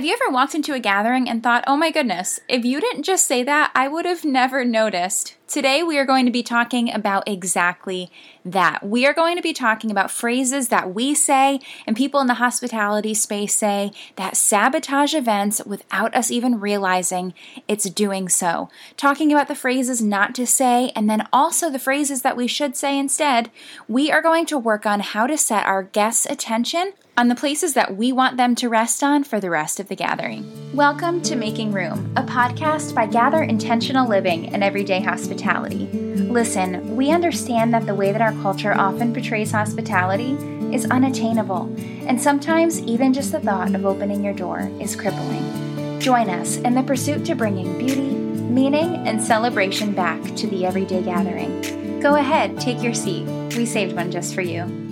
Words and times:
Have 0.00 0.06
you 0.06 0.14
ever 0.14 0.32
walked 0.32 0.54
into 0.54 0.72
a 0.72 0.80
gathering 0.80 1.28
and 1.28 1.42
thought, 1.42 1.62
oh 1.66 1.76
my 1.76 1.90
goodness, 1.90 2.40
if 2.48 2.64
you 2.64 2.80
didn't 2.80 3.02
just 3.02 3.26
say 3.26 3.42
that, 3.42 3.70
I 3.74 3.86
would 3.86 4.06
have 4.06 4.24
never 4.24 4.64
noticed? 4.64 5.36
Today, 5.50 5.82
we 5.82 5.98
are 5.98 6.04
going 6.04 6.26
to 6.26 6.30
be 6.30 6.44
talking 6.44 6.92
about 6.92 7.26
exactly 7.26 8.08
that. 8.44 8.86
We 8.86 9.04
are 9.04 9.12
going 9.12 9.34
to 9.34 9.42
be 9.42 9.52
talking 9.52 9.90
about 9.90 10.12
phrases 10.12 10.68
that 10.68 10.94
we 10.94 11.12
say 11.12 11.58
and 11.88 11.96
people 11.96 12.20
in 12.20 12.28
the 12.28 12.34
hospitality 12.34 13.14
space 13.14 13.56
say 13.56 13.90
that 14.14 14.36
sabotage 14.36 15.12
events 15.12 15.60
without 15.66 16.14
us 16.14 16.30
even 16.30 16.60
realizing 16.60 17.34
it's 17.66 17.90
doing 17.90 18.28
so. 18.28 18.70
Talking 18.96 19.32
about 19.32 19.48
the 19.48 19.56
phrases 19.56 20.00
not 20.00 20.36
to 20.36 20.46
say 20.46 20.92
and 20.94 21.10
then 21.10 21.26
also 21.32 21.68
the 21.68 21.80
phrases 21.80 22.22
that 22.22 22.36
we 22.36 22.46
should 22.46 22.76
say 22.76 22.96
instead. 22.96 23.50
We 23.88 24.12
are 24.12 24.22
going 24.22 24.46
to 24.46 24.56
work 24.56 24.86
on 24.86 25.00
how 25.00 25.26
to 25.26 25.36
set 25.36 25.66
our 25.66 25.82
guests' 25.82 26.26
attention 26.30 26.92
on 27.16 27.26
the 27.26 27.34
places 27.34 27.74
that 27.74 27.96
we 27.96 28.12
want 28.12 28.36
them 28.36 28.54
to 28.54 28.68
rest 28.68 29.02
on 29.02 29.24
for 29.24 29.40
the 29.40 29.50
rest 29.50 29.80
of 29.80 29.88
the 29.88 29.96
gathering. 29.96 30.48
Welcome 30.74 31.20
to 31.22 31.34
Making 31.34 31.72
Room, 31.72 32.10
a 32.16 32.22
podcast 32.22 32.94
by 32.94 33.06
Gather 33.06 33.42
Intentional 33.42 34.08
Living 34.08 34.54
and 34.54 34.62
Everyday 34.62 35.02
Hospitality. 35.02 35.39
Listen, 35.42 36.96
we 36.96 37.10
understand 37.10 37.72
that 37.74 37.86
the 37.86 37.94
way 37.94 38.12
that 38.12 38.22
our 38.22 38.32
culture 38.42 38.74
often 38.74 39.12
portrays 39.12 39.52
hospitality 39.52 40.32
is 40.74 40.86
unattainable, 40.86 41.74
and 42.06 42.20
sometimes 42.20 42.80
even 42.80 43.12
just 43.12 43.32
the 43.32 43.40
thought 43.40 43.74
of 43.74 43.84
opening 43.84 44.22
your 44.22 44.34
door 44.34 44.70
is 44.80 44.94
crippling. 44.94 45.98
Join 46.00 46.30
us 46.30 46.56
in 46.58 46.74
the 46.74 46.82
pursuit 46.82 47.24
to 47.26 47.34
bringing 47.34 47.76
beauty, 47.78 48.10
meaning, 48.10 49.06
and 49.06 49.20
celebration 49.20 49.92
back 49.92 50.22
to 50.36 50.46
the 50.46 50.64
everyday 50.64 51.02
gathering. 51.02 52.00
Go 52.00 52.14
ahead, 52.14 52.58
take 52.60 52.82
your 52.82 52.94
seat. 52.94 53.26
We 53.56 53.66
saved 53.66 53.94
one 53.94 54.10
just 54.10 54.34
for 54.34 54.40
you. 54.40 54.90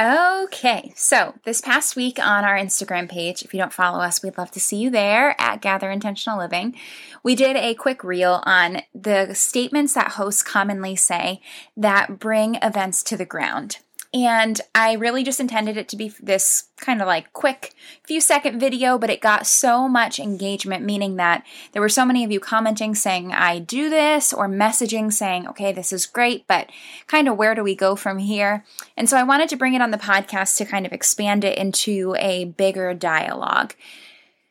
Okay, 0.00 0.92
so 0.94 1.34
this 1.44 1.60
past 1.60 1.96
week 1.96 2.20
on 2.20 2.44
our 2.44 2.56
Instagram 2.56 3.08
page, 3.08 3.42
if 3.42 3.52
you 3.52 3.58
don't 3.58 3.72
follow 3.72 3.98
us, 3.98 4.22
we'd 4.22 4.38
love 4.38 4.52
to 4.52 4.60
see 4.60 4.76
you 4.76 4.90
there 4.90 5.34
at 5.40 5.60
Gather 5.60 5.90
Intentional 5.90 6.38
Living. 6.38 6.76
We 7.22 7.34
did 7.34 7.56
a 7.56 7.74
quick 7.74 8.04
reel 8.04 8.42
on 8.44 8.82
the 8.94 9.34
statements 9.34 9.94
that 9.94 10.12
hosts 10.12 10.42
commonly 10.42 10.96
say 10.96 11.40
that 11.76 12.18
bring 12.18 12.56
events 12.56 13.02
to 13.04 13.16
the 13.16 13.24
ground. 13.24 13.78
And 14.14 14.58
I 14.74 14.94
really 14.94 15.22
just 15.22 15.38
intended 15.38 15.76
it 15.76 15.86
to 15.90 15.96
be 15.96 16.14
this 16.20 16.68
kind 16.78 17.02
of 17.02 17.06
like 17.06 17.32
quick 17.34 17.74
few 18.04 18.22
second 18.22 18.58
video, 18.58 18.96
but 18.96 19.10
it 19.10 19.20
got 19.20 19.46
so 19.46 19.86
much 19.86 20.18
engagement, 20.18 20.82
meaning 20.82 21.16
that 21.16 21.44
there 21.72 21.82
were 21.82 21.90
so 21.90 22.06
many 22.06 22.24
of 22.24 22.32
you 22.32 22.40
commenting 22.40 22.94
saying, 22.94 23.32
I 23.32 23.58
do 23.58 23.90
this, 23.90 24.32
or 24.32 24.48
messaging 24.48 25.12
saying, 25.12 25.46
okay, 25.48 25.72
this 25.72 25.92
is 25.92 26.06
great, 26.06 26.46
but 26.46 26.70
kind 27.06 27.28
of 27.28 27.36
where 27.36 27.54
do 27.54 27.62
we 27.62 27.74
go 27.74 27.96
from 27.96 28.16
here? 28.16 28.64
And 28.96 29.10
so 29.10 29.18
I 29.18 29.24
wanted 29.24 29.50
to 29.50 29.56
bring 29.56 29.74
it 29.74 29.82
on 29.82 29.90
the 29.90 29.98
podcast 29.98 30.56
to 30.56 30.64
kind 30.64 30.86
of 30.86 30.92
expand 30.94 31.44
it 31.44 31.58
into 31.58 32.16
a 32.18 32.46
bigger 32.46 32.94
dialogue. 32.94 33.74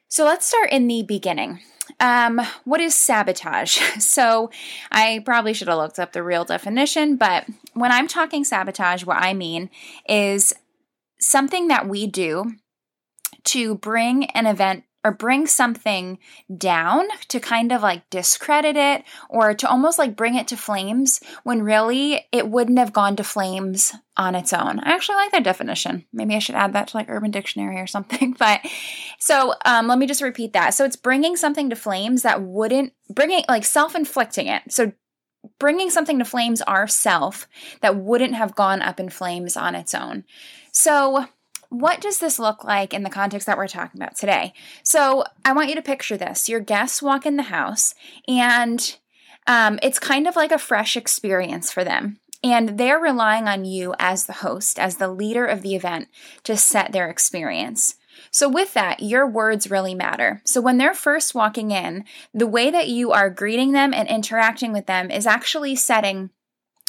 So 0.07 0.23
let's 0.23 0.45
start 0.45 0.71
in 0.71 0.87
the 0.87 1.01
beginning. 1.01 1.61
Um, 1.99 2.41
what 2.63 2.81
is 2.81 2.95
sabotage? 2.95 3.79
So, 3.99 4.49
I 4.91 5.21
probably 5.25 5.53
should 5.53 5.67
have 5.67 5.77
looked 5.77 5.99
up 5.99 6.13
the 6.13 6.23
real 6.23 6.45
definition, 6.45 7.17
but 7.17 7.45
when 7.73 7.91
I'm 7.91 8.07
talking 8.07 8.43
sabotage, 8.43 9.03
what 9.03 9.17
I 9.17 9.33
mean 9.33 9.69
is 10.07 10.53
something 11.19 11.67
that 11.67 11.87
we 11.87 12.07
do 12.07 12.53
to 13.45 13.75
bring 13.75 14.25
an 14.31 14.45
event 14.45 14.83
or 15.03 15.11
bring 15.11 15.47
something 15.47 16.19
down 16.57 17.07
to 17.29 17.39
kind 17.39 17.71
of 17.71 17.81
like 17.81 18.09
discredit 18.09 18.75
it 18.75 19.03
or 19.29 19.53
to 19.53 19.69
almost 19.69 19.97
like 19.97 20.15
bring 20.15 20.35
it 20.35 20.47
to 20.49 20.57
flames 20.57 21.21
when 21.43 21.61
really 21.61 22.27
it 22.31 22.49
wouldn't 22.49 22.79
have 22.79 22.93
gone 22.93 23.15
to 23.15 23.23
flames 23.23 23.93
on 24.17 24.35
its 24.35 24.51
own. 24.51 24.79
I 24.79 24.91
actually 24.91 25.15
like 25.15 25.31
that 25.31 25.43
definition. 25.43 26.05
Maybe 26.11 26.35
I 26.35 26.39
should 26.39 26.55
add 26.55 26.73
that 26.73 26.89
to 26.89 26.97
like 26.97 27.09
Urban 27.09 27.31
Dictionary 27.31 27.79
or 27.79 27.87
something. 27.87 28.35
But 28.47 28.61
so 29.19 29.53
um, 29.65 29.87
let 29.87 29.97
me 29.97 30.05
just 30.05 30.21
repeat 30.21 30.53
that. 30.53 30.73
So 30.73 30.85
it's 30.85 30.95
bringing 30.95 31.35
something 31.35 31.69
to 31.69 31.75
flames 31.75 32.21
that 32.21 32.41
wouldn't 32.41 32.93
bringing 33.09 33.43
like 33.47 33.65
self 33.65 33.95
inflicting 33.95 34.47
it. 34.47 34.63
So 34.69 34.91
bringing 35.59 35.89
something 35.89 36.19
to 36.19 36.25
flames 36.25 36.61
ourself 36.61 37.47
that 37.81 37.95
wouldn't 37.95 38.35
have 38.35 38.55
gone 38.55 38.81
up 38.81 38.99
in 38.99 39.09
flames 39.09 39.57
on 39.57 39.75
its 39.75 39.93
own. 39.95 40.23
So 40.71 41.25
what 41.69 42.01
does 42.01 42.19
this 42.19 42.39
look 42.39 42.63
like 42.63 42.93
in 42.93 43.03
the 43.03 43.09
context 43.09 43.45
that 43.47 43.57
we're 43.57 43.67
talking 43.67 44.01
about 44.01 44.15
today? 44.15 44.53
So, 44.83 45.23
I 45.43 45.53
want 45.53 45.69
you 45.69 45.75
to 45.75 45.81
picture 45.81 46.17
this. 46.17 46.49
Your 46.49 46.59
guests 46.59 47.01
walk 47.01 47.25
in 47.25 47.37
the 47.37 47.43
house, 47.43 47.93
and 48.27 48.97
um, 49.45 49.79
it's 49.81 49.99
kind 49.99 50.27
of 50.27 50.35
like 50.35 50.51
a 50.51 50.59
fresh 50.59 50.97
experience 50.97 51.71
for 51.71 51.83
them. 51.83 52.19
And 52.43 52.77
they're 52.77 52.99
relying 52.99 53.47
on 53.47 53.65
you 53.65 53.95
as 53.97 54.25
the 54.25 54.33
host, 54.33 54.77
as 54.77 54.97
the 54.97 55.07
leader 55.07 55.45
of 55.45 55.63
the 55.63 55.75
event, 55.75 56.07
to 56.43 56.55
set 56.55 56.91
their 56.91 57.09
experience. 57.09 57.95
So, 58.31 58.47
with 58.49 58.73
that, 58.73 59.01
your 59.01 59.27
words 59.27 59.71
really 59.71 59.95
matter. 59.95 60.41
So, 60.45 60.61
when 60.61 60.77
they're 60.77 60.93
first 60.93 61.35
walking 61.35 61.71
in, 61.71 62.05
the 62.33 62.47
way 62.47 62.69
that 62.71 62.87
you 62.87 63.11
are 63.11 63.29
greeting 63.29 63.71
them 63.71 63.93
and 63.93 64.07
interacting 64.07 64.73
with 64.73 64.85
them 64.85 65.11
is 65.11 65.27
actually 65.27 65.75
setting 65.75 66.29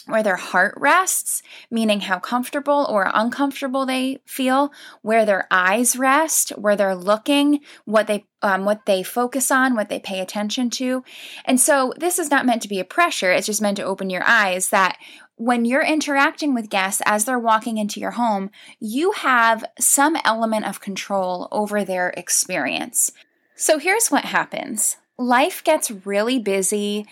where 0.09 0.23
their 0.23 0.37
heart 0.37 0.75
rests, 0.79 1.43
meaning 1.71 2.01
how 2.01 2.19
comfortable 2.19 2.87
or 2.89 3.11
uncomfortable 3.13 3.85
they 3.85 4.21
feel, 4.25 4.73
where 5.03 5.27
their 5.27 5.47
eyes 5.51 5.97
rest, 5.97 6.51
where 6.51 6.77
they're 6.77 6.97
looking, 6.97 7.61
what 7.85 8.07
they 8.07 8.27
um, 8.41 8.65
what 8.65 8.87
they 8.87 9.03
focus 9.03 9.51
on, 9.51 9.75
what 9.75 9.89
they 9.89 9.99
pay 9.99 10.21
attention 10.21 10.71
to. 10.71 11.05
And 11.45 11.61
so 11.61 11.93
this 11.97 12.19
is 12.19 12.31
not 12.31 12.47
meant 12.47 12.63
to 12.63 12.69
be 12.69 12.81
a 12.81 12.85
pressure, 12.85 13.33
it's 13.33 13.47
just 13.47 13.63
meant 13.63 13.77
to 13.77 13.85
open 13.85 14.11
your 14.11 14.25
eyes 14.25 14.71
that 14.71 14.97
when 15.37 15.65
you're 15.65 15.83
interacting 15.83 16.55
with 16.55 16.71
guests 16.71 17.03
as 17.05 17.25
they're 17.25 17.39
walking 17.39 17.79
into 17.79 18.01
your 18.01 18.13
home, 18.13 18.51
you 18.81 19.13
have 19.13 19.65
some 19.79 20.17
element 20.25 20.67
of 20.67 20.81
control 20.81 21.49
over 21.53 21.85
their 21.85 22.11
experience. 22.11 23.13
So 23.55 23.79
here's 23.79 24.09
what 24.09 24.25
happens 24.25 24.97
life 25.19 25.63
gets 25.65 25.91
really 25.91 26.39
busy. 26.39 27.07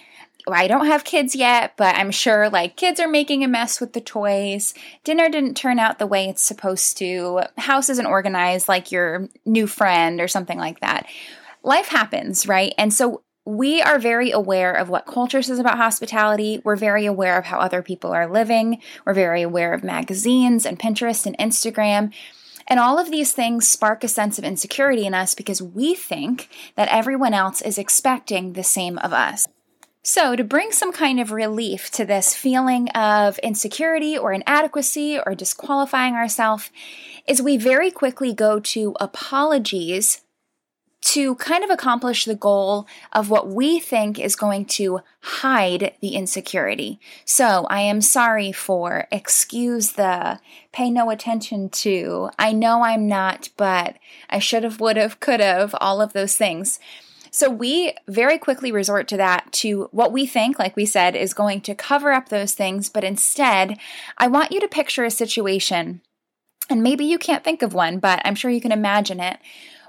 I 0.47 0.69
don't 0.69 0.87
have 0.87 1.05
kids 1.05 1.35
yet, 1.35 1.73
but 1.77 1.97
I'm 1.97 2.11
sure 2.11 2.49
like 2.49 2.77
kids 2.77 3.01
are 3.01 3.09
making 3.09 3.43
a 3.43 3.49
mess 3.49 3.81
with 3.81 3.93
the 3.93 4.01
toys. 4.01 4.75
Dinner 5.03 5.29
didn't 5.29 5.57
turn 5.57 5.79
out 5.79 5.99
the 5.99 6.07
way 6.07 6.29
it's 6.29 6.43
supposed 6.43 6.97
to. 6.99 7.43
House 7.59 7.89
isn't 7.89 8.07
organized 8.07 8.69
like 8.69 8.93
your 8.93 9.29
new 9.45 9.67
friend 9.67 10.21
or 10.21 10.29
something 10.29 10.59
like 10.59 10.81
that. 10.81 11.07
Life 11.63 11.89
happens, 11.89 12.47
right? 12.47 12.73
And 12.79 12.95
so 12.95 13.23
we 13.45 13.81
are 13.81 13.99
very 13.99 14.31
aware 14.31 14.73
of 14.73 14.89
what 14.89 15.07
culture 15.07 15.43
says 15.43 15.59
about 15.59 15.79
hospitality. 15.79 16.61
We're 16.65 16.77
very 16.77 17.07
aware 17.07 17.39
of 17.39 17.45
how 17.45 17.59
other 17.59 17.83
people 17.83 18.13
are 18.13 18.29
living. 18.29 18.81
We're 19.05 19.15
very 19.15 19.43
aware 19.43 19.73
of 19.73 19.85
magazines 19.85 20.67
and 20.67 20.79
Pinterest 20.79 21.27
and 21.27 21.39
Instagram. 21.39 22.13
And 22.69 22.81
all 22.81 22.99
of 22.99 23.13
these 23.13 23.33
things 23.33 23.69
spark 23.69 24.03
a 24.03 24.09
sense 24.09 24.39
of 24.39 24.45
insecurity 24.45 25.07
in 25.07 25.15
us 25.15 25.35
because 25.37 25.63
we 25.63 25.95
think 25.95 26.49
that 26.75 26.89
everyone 26.89 27.35
else 27.35 27.63
is 27.63 27.79
expecting 27.79 28.53
the 28.53 28.65
same 28.65 28.99
of 28.99 29.13
us. 29.13 29.47
So, 30.09 30.37
to 30.37 30.45
bring 30.45 30.71
some 30.71 30.93
kind 30.93 31.19
of 31.19 31.33
relief 31.33 31.91
to 31.91 32.05
this 32.05 32.33
feeling 32.33 32.89
of 32.91 33.41
insecurity 33.41 34.17
or 34.17 34.33
inadequacy 34.33 35.19
or 35.19 35.35
disqualifying 35.35 36.15
ourselves, 36.15 36.71
is 37.27 37.43
we 37.43 37.57
very 37.57 37.91
quickly 37.91 38.33
go 38.33 38.61
to 38.61 38.95
apologies 39.01 40.21
to 41.01 41.35
kind 41.35 41.65
of 41.65 41.71
accomplish 41.71 42.25
the 42.25 42.37
goal 42.37 42.87
of 43.13 43.31
what 43.31 43.49
we 43.49 43.81
think 43.81 44.21
is 44.21 44.37
going 44.37 44.67
to 44.67 45.01
hide 45.23 45.95
the 46.01 46.15
insecurity. 46.15 47.01
So, 47.25 47.67
I 47.69 47.81
am 47.81 48.01
sorry 48.01 48.53
for, 48.53 49.09
excuse 49.11 49.95
the, 49.95 50.39
pay 50.71 50.89
no 50.89 51.11
attention 51.11 51.69
to, 51.71 52.31
I 52.39 52.53
know 52.53 52.85
I'm 52.85 53.09
not, 53.09 53.49
but 53.57 53.97
I 54.31 54.39
should 54.39 54.63
have, 54.63 54.79
would 54.79 54.97
have, 54.97 55.19
could 55.19 55.41
have, 55.41 55.75
all 55.81 56.01
of 56.01 56.13
those 56.13 56.37
things. 56.37 56.79
So 57.37 57.51
we 57.51 57.93
very 58.09 58.39
quickly 58.39 58.73
resort 58.73 59.09
to 59.09 59.19
that 59.19 59.53
to 59.61 59.91
what 59.93 60.11
we 60.11 60.25
think, 60.25 60.59
like 60.59 60.75
we 60.75 60.87
said, 60.87 61.15
is 61.15 61.35
going 61.35 61.61
to 61.61 61.75
cover 61.75 62.11
up 62.13 62.31
those 62.31 62.55
things. 62.55 62.89
But 62.89 63.05
instead, 63.05 63.77
I 64.17 64.27
want 64.27 64.53
you 64.53 64.61
to 64.61 64.69
picture 64.69 65.05
a 65.05 65.11
situation, 65.11 66.01
and 66.71 66.83
maybe 66.83 67.05
you 67.05 67.19
can't 67.19 67.45
think 67.45 67.61
of 67.61 67.75
one, 67.75 67.99
but 67.99 68.23
I'm 68.25 68.37
sure 68.37 68.51
you 68.51 68.63
can 68.63 68.73
imagine 68.73 69.21
it, 69.21 69.37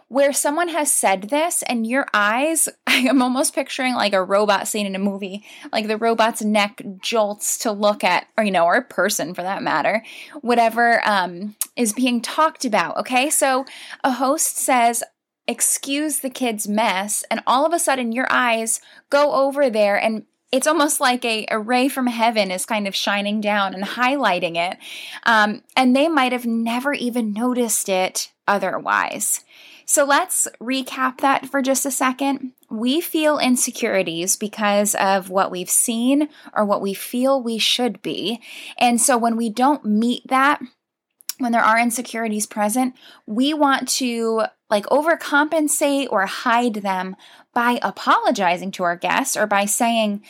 where 0.10 0.34
someone 0.34 0.68
has 0.68 0.92
said 0.92 1.30
this 1.30 1.64
and 1.64 1.88
your 1.88 2.06
eyes, 2.14 2.68
I 2.88 2.96
am 2.96 3.22
almost 3.22 3.56
picturing 3.56 3.94
like 3.94 4.12
a 4.12 4.22
robot 4.22 4.68
scene 4.68 4.86
in 4.86 4.94
a 4.94 5.00
movie, 5.00 5.46
like 5.72 5.88
the 5.88 5.98
robot's 5.98 6.42
neck 6.42 6.82
jolts 7.02 7.60
to 7.60 7.72
look 7.72 8.04
at, 8.04 8.28
or 8.38 8.44
you 8.44 8.52
know, 8.52 8.66
or 8.66 8.76
a 8.76 8.82
person 8.82 9.34
for 9.34 9.44
that 9.44 9.64
matter, 9.64 10.04
whatever 10.42 11.02
um, 11.08 11.56
is 11.78 11.94
being 11.94 12.22
talked 12.22 12.66
about. 12.66 12.98
Okay, 12.98 13.30
so 13.30 13.64
a 14.04 14.12
host 14.12 14.58
says, 14.58 15.02
excuse 15.48 16.20
the 16.20 16.30
kid's 16.30 16.68
mess, 16.68 17.24
and 17.32 17.42
all 17.48 17.66
of 17.66 17.74
a 17.74 17.80
sudden 17.80 18.12
your 18.12 18.28
eyes 18.30 18.82
go 19.10 19.34
over 19.34 19.70
there 19.70 19.96
and 19.96 20.26
it's 20.52 20.68
almost 20.68 21.02
like 21.02 21.26
a, 21.26 21.46
a 21.50 21.60
ray 21.60 21.90
from 21.90 22.08
heaven 22.08 22.52
is 22.52 22.66
kind 22.66 22.88
of 22.88 22.96
shining 22.96 23.42
down 23.42 23.74
and 23.74 23.84
highlighting 23.84 24.56
it. 24.56 24.78
Um, 25.24 25.62
and 25.76 25.96
they 25.96 26.08
might 26.08 26.32
have 26.32 26.46
never 26.46 26.94
even 26.94 27.34
noticed 27.34 27.90
it 27.90 28.32
otherwise. 28.48 29.44
So 29.86 30.04
let's 30.04 30.48
recap 30.62 31.20
that 31.22 31.48
for 31.48 31.62
just 31.62 31.86
a 31.86 31.92
second. 31.92 32.52
We 32.70 33.00
feel 33.00 33.40
insecurities 33.40 34.36
because 34.36 34.96
of 34.96 35.30
what 35.30 35.52
we've 35.52 35.70
seen 35.70 36.28
or 36.54 36.66
what 36.66 36.82
we 36.82 36.94
feel 36.94 37.42
we 37.42 37.58
should 37.58 38.02
be. 38.02 38.42
And 38.78 39.00
so 39.00 39.18
when 39.18 39.38
we 39.38 39.50
don't 39.50 39.86
meet 39.86 40.28
that, 40.28 40.62
when 41.40 41.52
there 41.52 41.64
are 41.64 41.80
insecurities 41.80 42.46
present, 42.46 42.96
we 43.26 43.54
want 43.54 43.88
to 43.88 44.44
like 44.70 44.86
overcompensate 44.88 46.08
or 46.12 46.26
hide 46.26 46.76
them 46.76 47.16
by 47.54 47.80
apologizing 47.82 48.72
to 48.72 48.84
our 48.84 48.96
guests 48.96 49.38
or 49.38 49.48
by 49.48 49.66
saying, 49.66 50.24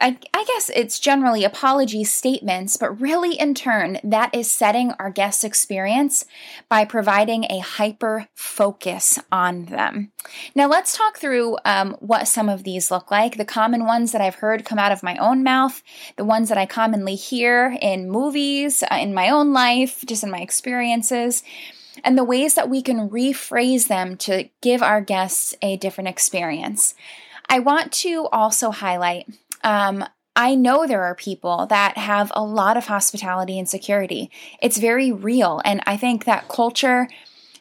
I, 0.00 0.18
I, 0.34 0.44
guess 0.44 0.72
it's 0.74 0.98
generally 0.98 1.44
apology 1.44 2.02
statements, 2.02 2.76
but 2.76 3.00
really, 3.00 3.38
in 3.38 3.54
turn, 3.54 3.98
that 4.02 4.34
is 4.34 4.50
setting 4.50 4.90
our 4.98 5.08
guest's 5.08 5.44
experience 5.44 6.24
by 6.68 6.84
providing 6.84 7.44
a 7.44 7.60
hyper 7.60 8.26
focus 8.34 9.20
on 9.30 9.66
them. 9.66 10.10
Now, 10.54 10.66
let's 10.66 10.96
talk 10.96 11.18
through 11.18 11.58
um, 11.64 11.96
what 12.00 12.26
some 12.26 12.48
of 12.48 12.64
these 12.64 12.90
look 12.90 13.12
like. 13.12 13.36
The 13.36 13.44
common 13.44 13.86
ones 13.86 14.10
that 14.10 14.20
I've 14.20 14.34
heard 14.36 14.64
come 14.64 14.80
out 14.80 14.90
of 14.90 15.04
my 15.04 15.16
own 15.18 15.44
mouth, 15.44 15.80
the 16.16 16.24
ones 16.24 16.48
that 16.48 16.58
I 16.58 16.66
commonly 16.66 17.14
hear 17.14 17.78
in 17.80 18.10
movies, 18.10 18.82
uh, 18.82 18.96
in 19.00 19.14
my 19.14 19.30
own 19.30 19.52
life, 19.52 20.04
just 20.06 20.24
in 20.24 20.30
my 20.30 20.40
experiences 20.40 21.44
and 22.02 22.18
the 22.18 22.24
ways 22.24 22.54
that 22.54 22.68
we 22.68 22.82
can 22.82 23.08
rephrase 23.08 23.86
them 23.86 24.16
to 24.16 24.48
give 24.60 24.82
our 24.82 25.00
guests 25.00 25.54
a 25.62 25.76
different 25.76 26.08
experience. 26.08 26.94
I 27.48 27.58
want 27.58 27.92
to 27.92 28.26
also 28.32 28.70
highlight 28.70 29.28
um, 29.64 30.04
I 30.36 30.54
know 30.54 30.86
there 30.86 31.04
are 31.04 31.14
people 31.14 31.66
that 31.66 31.96
have 31.96 32.32
a 32.34 32.44
lot 32.44 32.76
of 32.76 32.86
hospitality 32.86 33.58
and 33.58 33.68
security. 33.68 34.30
It's 34.60 34.78
very 34.78 35.12
real. 35.12 35.60
And 35.64 35.80
I 35.86 35.96
think 35.96 36.24
that 36.24 36.48
culture 36.48 37.08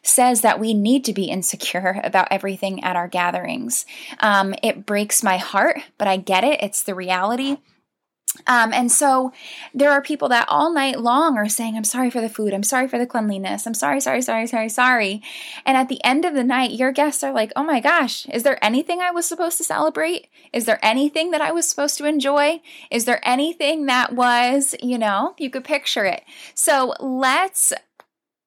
says 0.02 0.42
that 0.42 0.60
we 0.60 0.74
need 0.74 1.06
to 1.06 1.14
be 1.14 1.26
insecure 1.26 2.02
about 2.04 2.28
everything 2.30 2.84
at 2.84 2.96
our 2.96 3.08
gatherings. 3.08 3.86
Um, 4.20 4.54
it 4.62 4.86
breaks 4.86 5.24
my 5.24 5.38
heart, 5.38 5.80
but 5.98 6.08
I 6.08 6.18
get 6.18 6.44
it. 6.44 6.62
It's 6.62 6.84
the 6.84 6.96
reality. 6.96 7.58
Um, 8.48 8.74
and 8.74 8.92
so 8.92 9.32
there 9.74 9.92
are 9.92 10.02
people 10.02 10.30
that 10.30 10.48
all 10.50 10.74
night 10.74 11.00
long 11.00 11.38
are 11.38 11.50
saying, 11.50 11.76
I'm 11.76 11.84
sorry 11.84 12.10
for 12.10 12.22
the 12.22 12.30
food. 12.30 12.54
I'm 12.54 12.64
sorry 12.64 12.88
for 12.88 12.98
the 12.98 13.06
cleanliness. 13.06 13.66
I'm 13.66 13.74
sorry, 13.74 14.02
sorry, 14.02 14.22
sorry, 14.22 14.48
sorry, 14.48 14.70
sorry. 14.70 15.22
And 15.66 15.78
at 15.78 15.90
the 15.90 16.04
end 16.04 16.26
of 16.26 16.34
the 16.34 16.44
night, 16.44 16.72
your 16.72 16.92
guests 16.92 17.24
are 17.24 17.34
like, 17.34 17.52
oh 17.56 17.64
my 17.64 17.80
gosh, 17.80 18.28
is 18.30 18.44
there 18.44 18.64
anything 18.64 19.02
I 19.02 19.12
was 19.12 19.26
supposed 19.26 19.58
to 19.58 19.64
celebrate? 19.64 20.28
Is 20.52 20.66
there 20.66 20.80
anything 20.84 21.32
that 21.32 21.42
I 21.42 21.52
was 21.52 21.68
supposed 21.68 21.98
to 22.00 22.06
enjoy? 22.06 22.62
Is 22.92 23.06
there 23.06 23.22
anything 23.24 23.86
that 23.86 24.14
was, 24.14 24.76
you 24.82 24.98
know, 24.98 25.36
you 25.38 25.50
could 25.50 25.64
picture 25.64 26.06
it. 26.06 26.24
So 26.54 26.94
let's 27.00 27.74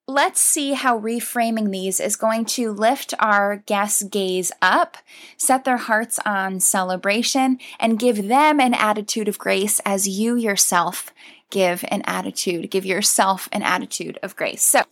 let's 0.07 0.39
see 0.39 0.73
how 0.73 0.97
reframing 0.99 1.71
these 1.71 1.99
is 1.99 2.15
going 2.15 2.45
to 2.45 2.71
lift 2.71 3.13
our 3.19 3.57
guests' 3.65 4.03
gaze 4.03 4.51
up, 4.61 4.97
set 5.35 5.65
their 5.65 5.77
hearts 5.77 6.17
on 6.25 6.59
celebration, 6.61 7.59
and 7.79 7.99
give 7.99 8.27
them 8.27 8.59
an 8.61 8.73
attitude 8.73 9.27
of 9.27 9.37
grace 9.37 9.81
as 9.85 10.07
you 10.07 10.35
yourself 10.35 11.13
give 11.49 11.83
an 11.89 12.01
attitude, 12.05 12.69
give 12.71 12.85
yourself 12.85 13.47
an 13.51 13.63
attitude 13.63 14.17
of 14.23 14.35
grace. 14.35 14.61
So, 14.61 14.83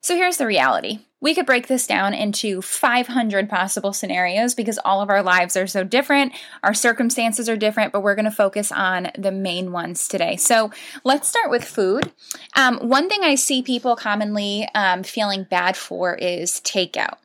so 0.00 0.16
here's 0.16 0.36
the 0.36 0.46
reality. 0.46 1.00
We 1.20 1.34
could 1.34 1.46
break 1.46 1.66
this 1.66 1.86
down 1.86 2.14
into 2.14 2.62
500 2.62 3.48
possible 3.48 3.92
scenarios 3.92 4.54
because 4.54 4.78
all 4.84 5.00
of 5.00 5.10
our 5.10 5.22
lives 5.22 5.56
are 5.56 5.66
so 5.66 5.82
different, 5.82 6.32
our 6.62 6.74
circumstances 6.74 7.48
are 7.48 7.56
different, 7.56 7.92
but 7.92 8.02
we're 8.02 8.14
going 8.14 8.24
to 8.24 8.30
focus 8.30 8.70
on 8.70 9.08
the 9.18 9.32
main 9.32 9.72
ones 9.72 10.06
today. 10.06 10.36
So 10.36 10.70
let's 11.02 11.28
start 11.28 11.50
with 11.50 11.64
food. 11.64 12.12
Um, 12.54 12.78
one 12.88 13.08
thing 13.08 13.24
I 13.24 13.34
see 13.34 13.62
people 13.62 13.96
commonly 13.96 14.68
um, 14.74 15.02
feeling 15.02 15.42
bad 15.42 15.76
for 15.76 16.14
is 16.14 16.60
takeout. 16.60 17.16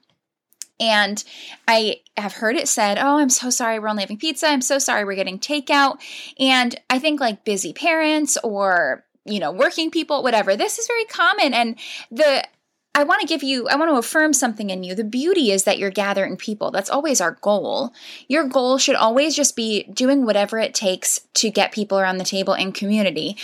And 0.79 1.23
I 1.67 1.97
have 2.17 2.33
heard 2.33 2.55
it 2.55 2.67
said, 2.67 2.97
Oh, 2.97 3.19
I'm 3.19 3.29
so 3.29 3.51
sorry 3.51 3.77
we're 3.77 3.89
only 3.89 4.03
having 4.03 4.17
pizza. 4.17 4.47
I'm 4.47 4.61
so 4.61 4.79
sorry 4.79 5.05
we're 5.05 5.15
getting 5.15 5.39
takeout. 5.39 5.97
And 6.39 6.75
I 6.89 6.97
think 6.97 7.19
like 7.19 7.45
busy 7.45 7.73
parents 7.73 8.37
or 8.43 9.05
you 9.25 9.39
know, 9.39 9.51
working 9.51 9.89
people, 9.89 10.21
whatever. 10.21 10.55
This 10.55 10.79
is 10.79 10.87
very 10.87 11.05
common. 11.05 11.53
And 11.53 11.77
the 12.11 12.43
I 12.95 13.03
want 13.03 13.21
to 13.21 13.27
give 13.27 13.41
you, 13.41 13.67
I 13.67 13.75
want 13.75 13.89
to 13.89 13.97
affirm 13.97 14.33
something 14.33 14.69
in 14.69 14.83
you. 14.83 14.93
The 14.93 15.03
beauty 15.03 15.51
is 15.51 15.63
that 15.63 15.79
you're 15.79 15.89
gathering 15.89 16.37
people. 16.37 16.69
That's 16.69 16.91
always 16.91 17.19
our 17.19 17.39
goal. 17.41 17.91
Your 18.27 18.47
goal 18.47 18.77
should 18.77 18.95
always 18.95 19.35
just 19.35 19.55
be 19.55 19.83
doing 19.85 20.25
whatever 20.25 20.59
it 20.59 20.75
takes 20.75 21.21
to 21.35 21.49
get 21.49 21.71
people 21.71 21.99
around 21.99 22.17
the 22.17 22.23
table 22.23 22.53
in 22.53 22.71
community 22.71 23.35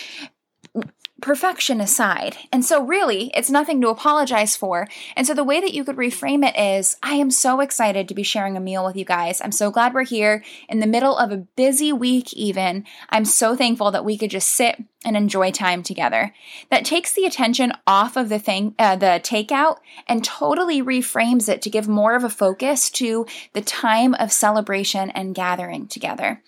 perfection 1.21 1.81
aside. 1.81 2.37
And 2.51 2.63
so, 2.63 2.83
really, 2.83 3.31
it's 3.35 3.49
nothing 3.49 3.81
to 3.81 3.89
apologize 3.89 4.55
for. 4.55 4.87
And 5.15 5.25
so, 5.25 5.33
the 5.33 5.43
way 5.43 5.59
that 5.59 5.73
you 5.73 5.83
could 5.83 5.95
reframe 5.95 6.47
it 6.47 6.57
is 6.57 6.97
I 7.03 7.15
am 7.15 7.31
so 7.31 7.59
excited 7.59 8.07
to 8.07 8.15
be 8.15 8.23
sharing 8.23 8.57
a 8.57 8.61
meal 8.61 8.85
with 8.85 8.95
you 8.95 9.05
guys. 9.05 9.41
I'm 9.41 9.51
so 9.51 9.71
glad 9.71 9.93
we're 9.93 10.03
here 10.03 10.43
in 10.67 10.79
the 10.79 10.87
middle 10.87 11.17
of 11.17 11.31
a 11.31 11.37
busy 11.37 11.93
week, 11.93 12.33
even. 12.33 12.85
I'm 13.09 13.25
so 13.25 13.55
thankful 13.55 13.91
that 13.91 14.05
we 14.05 14.17
could 14.17 14.31
just 14.31 14.49
sit 14.49 14.83
and 15.05 15.15
enjoy 15.15 15.51
time 15.51 15.81
together. 15.81 16.33
That 16.69 16.83
takes 16.83 17.13
the 17.13 17.25
attention 17.25 17.71
off 17.87 18.17
of 18.17 18.29
the 18.29 18.39
thing, 18.39 18.75
uh, 18.77 18.97
the 18.97 19.21
takeout, 19.23 19.77
and 20.07 20.23
totally 20.23 20.81
reframes 20.81 21.47
it 21.47 21.61
to 21.61 21.69
give 21.69 21.87
more 21.87 22.15
of 22.15 22.23
a 22.23 22.29
focus 22.29 22.89
to 22.91 23.25
the 23.53 23.61
time 23.61 24.13
of 24.15 24.31
celebration 24.31 25.09
and 25.11 25.35
gathering 25.35 25.87
together. 25.87 26.41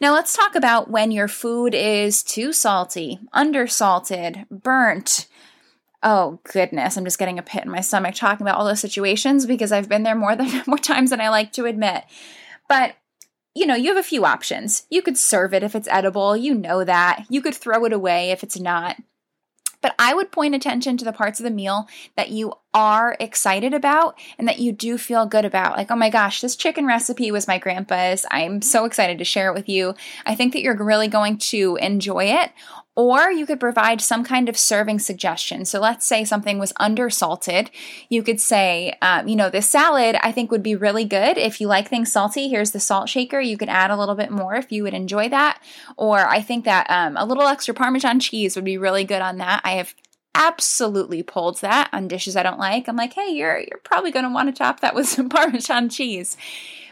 Now, 0.00 0.12
let's 0.12 0.36
talk 0.36 0.54
about 0.54 0.90
when 0.90 1.10
your 1.10 1.28
food 1.28 1.74
is 1.74 2.22
too 2.22 2.52
salty, 2.52 3.18
undersalted, 3.34 4.48
burnt. 4.50 5.26
Oh 6.02 6.40
goodness, 6.44 6.96
I'm 6.96 7.04
just 7.04 7.18
getting 7.18 7.38
a 7.38 7.42
pit 7.42 7.64
in 7.64 7.70
my 7.70 7.80
stomach 7.80 8.14
talking 8.14 8.46
about 8.46 8.58
all 8.58 8.66
those 8.66 8.80
situations 8.80 9.46
because 9.46 9.72
I've 9.72 9.88
been 9.88 10.02
there 10.02 10.14
more 10.14 10.36
than 10.36 10.62
more 10.66 10.78
times 10.78 11.10
than 11.10 11.20
I 11.20 11.30
like 11.30 11.52
to 11.52 11.64
admit. 11.64 12.04
But 12.68 12.96
you 13.54 13.66
know, 13.66 13.76
you 13.76 13.88
have 13.94 14.04
a 14.04 14.08
few 14.08 14.24
options. 14.24 14.84
You 14.90 15.00
could 15.00 15.16
serve 15.16 15.54
it 15.54 15.62
if 15.62 15.74
it's 15.74 15.88
edible, 15.88 16.36
you 16.36 16.54
know 16.54 16.84
that. 16.84 17.24
You 17.30 17.40
could 17.40 17.54
throw 17.54 17.84
it 17.84 17.92
away 17.92 18.32
if 18.32 18.42
it's 18.42 18.58
not. 18.58 18.96
But 19.80 19.94
I 19.98 20.14
would 20.14 20.32
point 20.32 20.54
attention 20.54 20.96
to 20.96 21.04
the 21.04 21.12
parts 21.12 21.38
of 21.38 21.44
the 21.44 21.50
meal 21.50 21.86
that 22.16 22.30
you 22.30 22.54
are 22.74 23.16
excited 23.20 23.72
about 23.72 24.18
and 24.36 24.48
that 24.48 24.58
you 24.58 24.72
do 24.72 24.98
feel 24.98 25.24
good 25.24 25.44
about. 25.44 25.76
Like, 25.76 25.90
oh 25.90 25.96
my 25.96 26.10
gosh, 26.10 26.40
this 26.40 26.56
chicken 26.56 26.86
recipe 26.86 27.30
was 27.30 27.48
my 27.48 27.58
grandpa's. 27.58 28.26
I'm 28.30 28.60
so 28.60 28.84
excited 28.84 29.16
to 29.18 29.24
share 29.24 29.48
it 29.48 29.54
with 29.54 29.68
you. 29.68 29.94
I 30.26 30.34
think 30.34 30.52
that 30.52 30.62
you're 30.62 30.76
really 30.76 31.08
going 31.08 31.38
to 31.38 31.76
enjoy 31.76 32.24
it. 32.24 32.50
Or 32.96 33.28
you 33.28 33.44
could 33.44 33.58
provide 33.58 34.00
some 34.00 34.22
kind 34.22 34.48
of 34.48 34.56
serving 34.56 35.00
suggestion. 35.00 35.64
So 35.64 35.80
let's 35.80 36.06
say 36.06 36.24
something 36.24 36.60
was 36.60 36.72
undersalted. 36.74 37.70
You 38.08 38.22
could 38.22 38.40
say, 38.40 38.96
um, 39.02 39.26
you 39.26 39.34
know, 39.34 39.50
this 39.50 39.68
salad 39.68 40.16
I 40.22 40.30
think 40.30 40.52
would 40.52 40.62
be 40.62 40.76
really 40.76 41.04
good 41.04 41.36
if 41.36 41.60
you 41.60 41.66
like 41.66 41.88
things 41.88 42.12
salty. 42.12 42.48
Here's 42.48 42.70
the 42.70 42.78
salt 42.78 43.08
shaker. 43.08 43.40
You 43.40 43.58
could 43.58 43.68
add 43.68 43.90
a 43.90 43.96
little 43.96 44.14
bit 44.14 44.30
more 44.30 44.54
if 44.54 44.70
you 44.70 44.84
would 44.84 44.94
enjoy 44.94 45.28
that. 45.30 45.60
Or 45.96 46.20
I 46.20 46.40
think 46.40 46.64
that 46.66 46.88
um, 46.88 47.16
a 47.16 47.24
little 47.24 47.48
extra 47.48 47.74
Parmesan 47.74 48.20
cheese 48.20 48.54
would 48.54 48.64
be 48.64 48.78
really 48.78 49.02
good 49.02 49.22
on 49.22 49.38
that. 49.38 49.60
I 49.64 49.72
have 49.72 49.92
absolutely 50.34 51.22
pulled 51.22 51.60
that 51.60 51.88
on 51.92 52.08
dishes 52.08 52.36
I 52.36 52.42
don't 52.42 52.58
like. 52.58 52.88
I'm 52.88 52.96
like, 52.96 53.14
hey, 53.14 53.30
you're 53.30 53.58
you're 53.58 53.80
probably 53.84 54.10
going 54.10 54.24
to 54.24 54.32
want 54.32 54.48
to 54.48 54.58
top 54.58 54.80
that 54.80 54.94
with 54.94 55.08
some 55.08 55.28
Parmesan 55.28 55.88
cheese. 55.88 56.36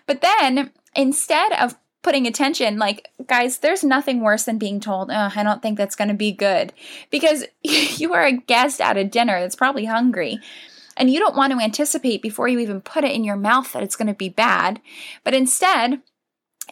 But 0.06 0.20
then 0.20 0.70
instead 0.94 1.52
of 1.52 1.76
putting 2.02 2.26
attention 2.26 2.78
like 2.78 3.08
guys 3.26 3.58
there's 3.58 3.84
nothing 3.84 4.20
worse 4.20 4.44
than 4.44 4.58
being 4.58 4.80
told 4.80 5.10
oh, 5.10 5.30
i 5.36 5.42
don't 5.42 5.62
think 5.62 5.78
that's 5.78 5.94
going 5.94 6.08
to 6.08 6.14
be 6.14 6.32
good 6.32 6.72
because 7.10 7.44
you 7.62 8.12
are 8.12 8.24
a 8.24 8.32
guest 8.32 8.80
at 8.80 8.96
a 8.96 9.04
dinner 9.04 9.40
that's 9.40 9.56
probably 9.56 9.84
hungry 9.84 10.38
and 10.96 11.10
you 11.10 11.18
don't 11.18 11.36
want 11.36 11.52
to 11.52 11.60
anticipate 11.60 12.20
before 12.20 12.48
you 12.48 12.58
even 12.58 12.80
put 12.80 13.04
it 13.04 13.12
in 13.12 13.24
your 13.24 13.36
mouth 13.36 13.72
that 13.72 13.82
it's 13.82 13.96
going 13.96 14.08
to 14.08 14.14
be 14.14 14.28
bad 14.28 14.80
but 15.24 15.32
instead 15.32 16.02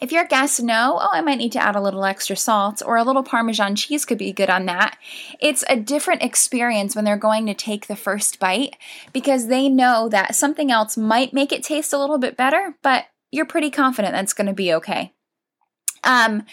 if 0.01 0.11
your 0.11 0.25
guests 0.25 0.59
know, 0.59 0.97
oh, 0.99 1.09
I 1.13 1.21
might 1.21 1.37
need 1.37 1.51
to 1.51 1.63
add 1.63 1.75
a 1.75 1.81
little 1.81 2.03
extra 2.03 2.35
salt 2.35 2.81
or 2.83 2.97
a 2.97 3.03
little 3.03 3.21
Parmesan 3.21 3.75
cheese 3.75 4.03
could 4.03 4.17
be 4.17 4.33
good 4.33 4.49
on 4.49 4.65
that, 4.65 4.97
it's 5.39 5.63
a 5.69 5.75
different 5.75 6.23
experience 6.23 6.95
when 6.95 7.05
they're 7.05 7.17
going 7.17 7.45
to 7.45 7.53
take 7.53 7.85
the 7.85 7.95
first 7.95 8.39
bite 8.39 8.75
because 9.13 9.47
they 9.47 9.69
know 9.69 10.09
that 10.09 10.33
something 10.33 10.71
else 10.71 10.97
might 10.97 11.33
make 11.33 11.51
it 11.51 11.63
taste 11.63 11.93
a 11.93 11.99
little 11.99 12.17
bit 12.17 12.35
better, 12.35 12.75
but 12.81 13.05
you're 13.31 13.45
pretty 13.45 13.69
confident 13.69 14.13
that's 14.13 14.33
going 14.33 14.47
to 14.47 14.53
be 14.53 14.73
okay. 14.73 15.13
Um, 16.03 16.45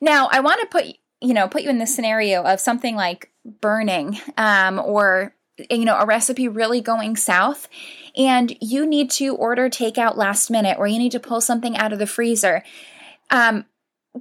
now, 0.00 0.28
I 0.32 0.40
want 0.40 0.62
to 0.62 0.66
put 0.66 0.86
you 1.20 1.34
know 1.34 1.48
put 1.48 1.62
you 1.62 1.70
in 1.70 1.78
the 1.78 1.86
scenario 1.86 2.42
of 2.42 2.60
something 2.60 2.96
like 2.96 3.30
burning 3.60 4.18
um, 4.38 4.78
or 4.78 5.35
you 5.70 5.84
know 5.84 5.96
a 5.98 6.06
recipe 6.06 6.48
really 6.48 6.80
going 6.80 7.16
south 7.16 7.68
and 8.16 8.56
you 8.60 8.86
need 8.86 9.10
to 9.10 9.34
order 9.34 9.68
takeout 9.68 10.16
last 10.16 10.50
minute 10.50 10.76
or 10.78 10.86
you 10.86 10.98
need 10.98 11.12
to 11.12 11.20
pull 11.20 11.40
something 11.40 11.76
out 11.76 11.92
of 11.92 11.98
the 11.98 12.06
freezer 12.06 12.62
um, 13.30 13.64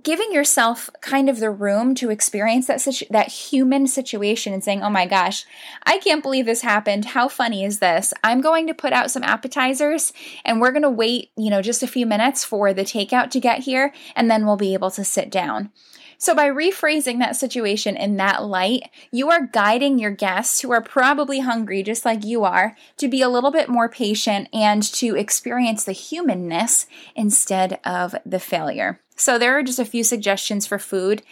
giving 0.04 0.32
yourself 0.32 0.90
kind 1.02 1.30
of 1.30 1.40
the 1.40 1.50
room 1.50 1.96
to 1.96 2.10
experience 2.10 2.68
that 2.68 2.82
situ- 2.82 3.06
that 3.10 3.28
human 3.28 3.88
situation 3.88 4.54
and 4.54 4.64
saying, 4.64 4.84
"Oh 4.84 4.90
my 4.90 5.06
gosh, 5.06 5.46
I 5.84 5.98
can't 6.00 6.24
believe 6.24 6.46
this 6.46 6.62
happened. 6.62 7.06
How 7.06 7.28
funny 7.28 7.64
is 7.64 7.80
this? 7.80 8.14
I'm 8.24 8.42
going 8.42 8.68
to 8.68 8.74
put 8.74 8.94
out 8.94 9.12
some 9.12 9.24
appetizers 9.24 10.14
and 10.44 10.60
we're 10.60 10.72
going 10.72 10.82
to 10.82 10.90
wait, 10.90 11.32
you 11.38 11.50
know, 11.50 11.62
just 11.62 11.84
a 11.84 11.88
few 11.88 12.06
minutes 12.06 12.44
for 12.44 12.74
the 12.74 12.84
takeout 12.84 13.30
to 13.32 13.40
get 13.40 13.60
here 13.60 13.94
and 14.16 14.30
then 14.30 14.46
we'll 14.46 14.58
be 14.58 14.74
able 14.74 14.92
to 14.92 15.04
sit 15.04 15.30
down." 15.30 15.72
So, 16.18 16.36
by 16.36 16.50
rephrasing 16.50 17.20
that 17.20 17.36
situation 17.36 17.98
in 17.98 18.18
that 18.18 18.44
light, 18.44 18.90
you 19.12 19.30
are 19.30 19.48
guiding 19.48 20.00
your 20.00 20.12
guests 20.12 20.62
who 20.62 20.72
are 20.72 20.82
probably 20.82 21.40
hungry, 21.40 21.84
just 21.84 22.06
like 22.06 22.24
you 22.24 22.44
are, 22.44 22.76
to 22.98 23.08
be 23.08 23.22
a 23.22 23.30
little 23.30 23.52
bit 23.52 23.70
more 23.70 23.90
patient 23.90 24.48
and 24.54 24.84
to 24.94 25.16
experience 25.16 25.84
the 25.84 25.92
humanness 25.92 26.86
instead 27.16 27.80
of 27.84 28.16
the 28.26 28.40
failure. 28.40 29.00
So, 29.16 29.38
there 29.38 29.58
are 29.58 29.64
just 29.64 29.80
a 29.80 29.86
few 29.86 30.04
suggestions 30.04 30.66
for 30.66 30.80
food. 30.80 31.24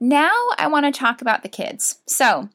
Now, 0.00 0.32
I 0.58 0.66
want 0.66 0.86
to 0.86 0.98
talk 0.98 1.20
about 1.20 1.42
the 1.42 1.48
kids. 1.48 2.00
So, 2.06 2.48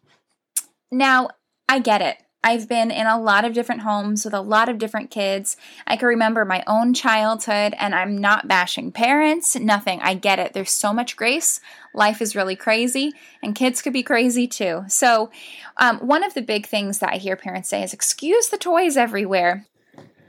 now 0.91 1.29
I 1.69 1.79
get 1.79 2.01
it. 2.01 2.17
I've 2.47 2.69
been 2.69 2.91
in 2.91 3.07
a 3.07 3.19
lot 3.19 3.43
of 3.43 3.51
different 3.51 3.81
homes 3.81 4.23
with 4.23 4.33
a 4.33 4.39
lot 4.39 4.69
of 4.69 4.77
different 4.77 5.11
kids. 5.11 5.57
I 5.85 5.97
can 5.97 6.07
remember 6.07 6.45
my 6.45 6.63
own 6.65 6.93
childhood, 6.93 7.75
and 7.77 7.93
I'm 7.93 8.17
not 8.17 8.47
bashing 8.47 8.93
parents, 8.93 9.57
nothing. 9.57 9.99
I 10.01 10.13
get 10.13 10.39
it. 10.39 10.53
There's 10.53 10.71
so 10.71 10.93
much 10.93 11.17
grace. 11.17 11.59
Life 11.93 12.21
is 12.21 12.37
really 12.37 12.55
crazy, 12.55 13.11
and 13.43 13.53
kids 13.53 13.81
could 13.81 13.91
be 13.91 14.01
crazy 14.01 14.47
too. 14.47 14.85
So, 14.87 15.29
um, 15.75 15.97
one 15.97 16.23
of 16.23 16.35
the 16.35 16.41
big 16.41 16.65
things 16.67 16.99
that 16.99 17.11
I 17.11 17.17
hear 17.17 17.35
parents 17.35 17.67
say 17.67 17.83
is 17.83 17.91
excuse 17.91 18.47
the 18.47 18.57
toys 18.57 18.95
everywhere. 18.95 19.65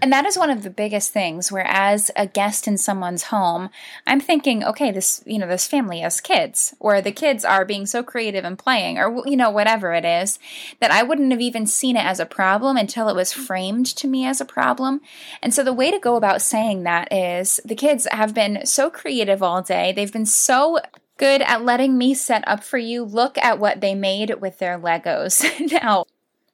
And 0.01 0.13
that 0.13 0.27
is 0.27 0.39
one 0.39 0.51
of 0.51 0.63
the 0.63 0.71
biggest 0.71 1.13
things 1.13 1.51
where 1.51 1.67
as 1.67 2.11
a 2.15 2.27
guest 2.27 2.69
in 2.69 2.79
someone's 2.79 3.25
home, 3.25 3.69
I'm 4.07 4.21
thinking, 4.21 4.63
okay, 4.63 4.93
this, 4.93 5.23
you 5.27 5.39
know, 5.39 5.49
this 5.49 5.67
family 5.67 6.01
has 6.01 6.21
kids 6.21 6.75
or 6.79 7.01
the 7.01 7.11
kids 7.11 7.45
are 7.45 7.65
being 7.65 7.85
so 7.85 8.05
creative 8.05 8.45
and 8.45 8.59
playing 8.59 8.99
or 8.99 9.23
you 9.27 9.37
know 9.37 9.51
whatever 9.51 9.93
it 9.93 10.05
is 10.05 10.39
that 10.81 10.93
I 10.93 11.03
wouldn't 11.03 11.33
have 11.33 11.41
even 11.41 11.67
seen 11.67 11.97
it 11.97 12.05
as 12.05 12.21
a 12.21 12.27
problem 12.27 12.77
until 12.77 13.09
it 13.09 13.17
was 13.17 13.33
framed 13.33 13.87
to 13.97 14.07
me 14.07 14.25
as 14.25 14.41
a 14.41 14.45
problem. 14.45 15.01
And 15.43 15.53
so 15.53 15.65
the 15.65 15.73
way 15.73 15.91
to 15.91 15.99
go 15.99 16.15
about 16.15 16.43
saying 16.43 16.85
that 16.85 17.13
is 17.13 17.61
the 17.65 17.75
kids 17.75 18.07
have 18.13 18.35
been 18.35 18.67
so 18.67 18.91
creative 18.91 19.43
all 19.43 19.63
day. 19.63 19.93
They've 19.93 20.13
been 20.13 20.27
so 20.27 20.79
good 21.17 21.43
at 21.43 21.65
letting 21.65 21.99
me 21.99 22.15
set 22.15 22.47
up 22.47 22.63
for 22.63 22.79
you. 22.79 23.05
Look 23.05 23.37
at 23.39 23.59
what 23.59 23.81
they 23.81 23.95
made 23.95 24.41
with 24.41 24.59
their 24.59 24.79
Legos. 24.79 25.43
now, 25.83 26.05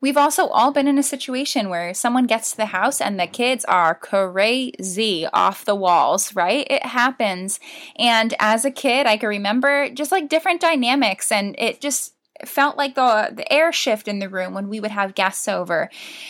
We've 0.04 0.18
also 0.18 0.48
all 0.48 0.70
been 0.70 0.86
in 0.86 0.98
a 0.98 1.02
situation 1.02 1.70
where 1.70 1.94
someone 1.94 2.26
gets 2.26 2.50
to 2.50 2.58
the 2.58 2.66
house 2.66 3.00
and 3.00 3.18
the 3.18 3.26
kids 3.26 3.64
are 3.64 3.94
crazy 3.94 5.26
off 5.32 5.64
the 5.64 5.74
walls, 5.74 6.36
right? 6.36 6.66
It 6.68 6.84
happens. 6.84 7.58
And 7.96 8.34
as 8.38 8.66
a 8.66 8.70
kid, 8.70 9.06
I 9.06 9.16
can 9.16 9.30
remember 9.30 9.88
just 9.88 10.12
like 10.12 10.28
different 10.28 10.60
dynamics 10.60 11.32
and 11.32 11.54
it 11.56 11.80
just 11.80 12.12
felt 12.44 12.76
like 12.76 12.96
the 12.96 13.32
the 13.34 13.50
air 13.50 13.72
shift 13.72 14.06
in 14.06 14.18
the 14.18 14.28
room 14.28 14.52
when 14.52 14.68
we 14.68 14.78
would 14.78 14.90
have 14.90 15.14
guests 15.14 15.48
over. 15.48 15.88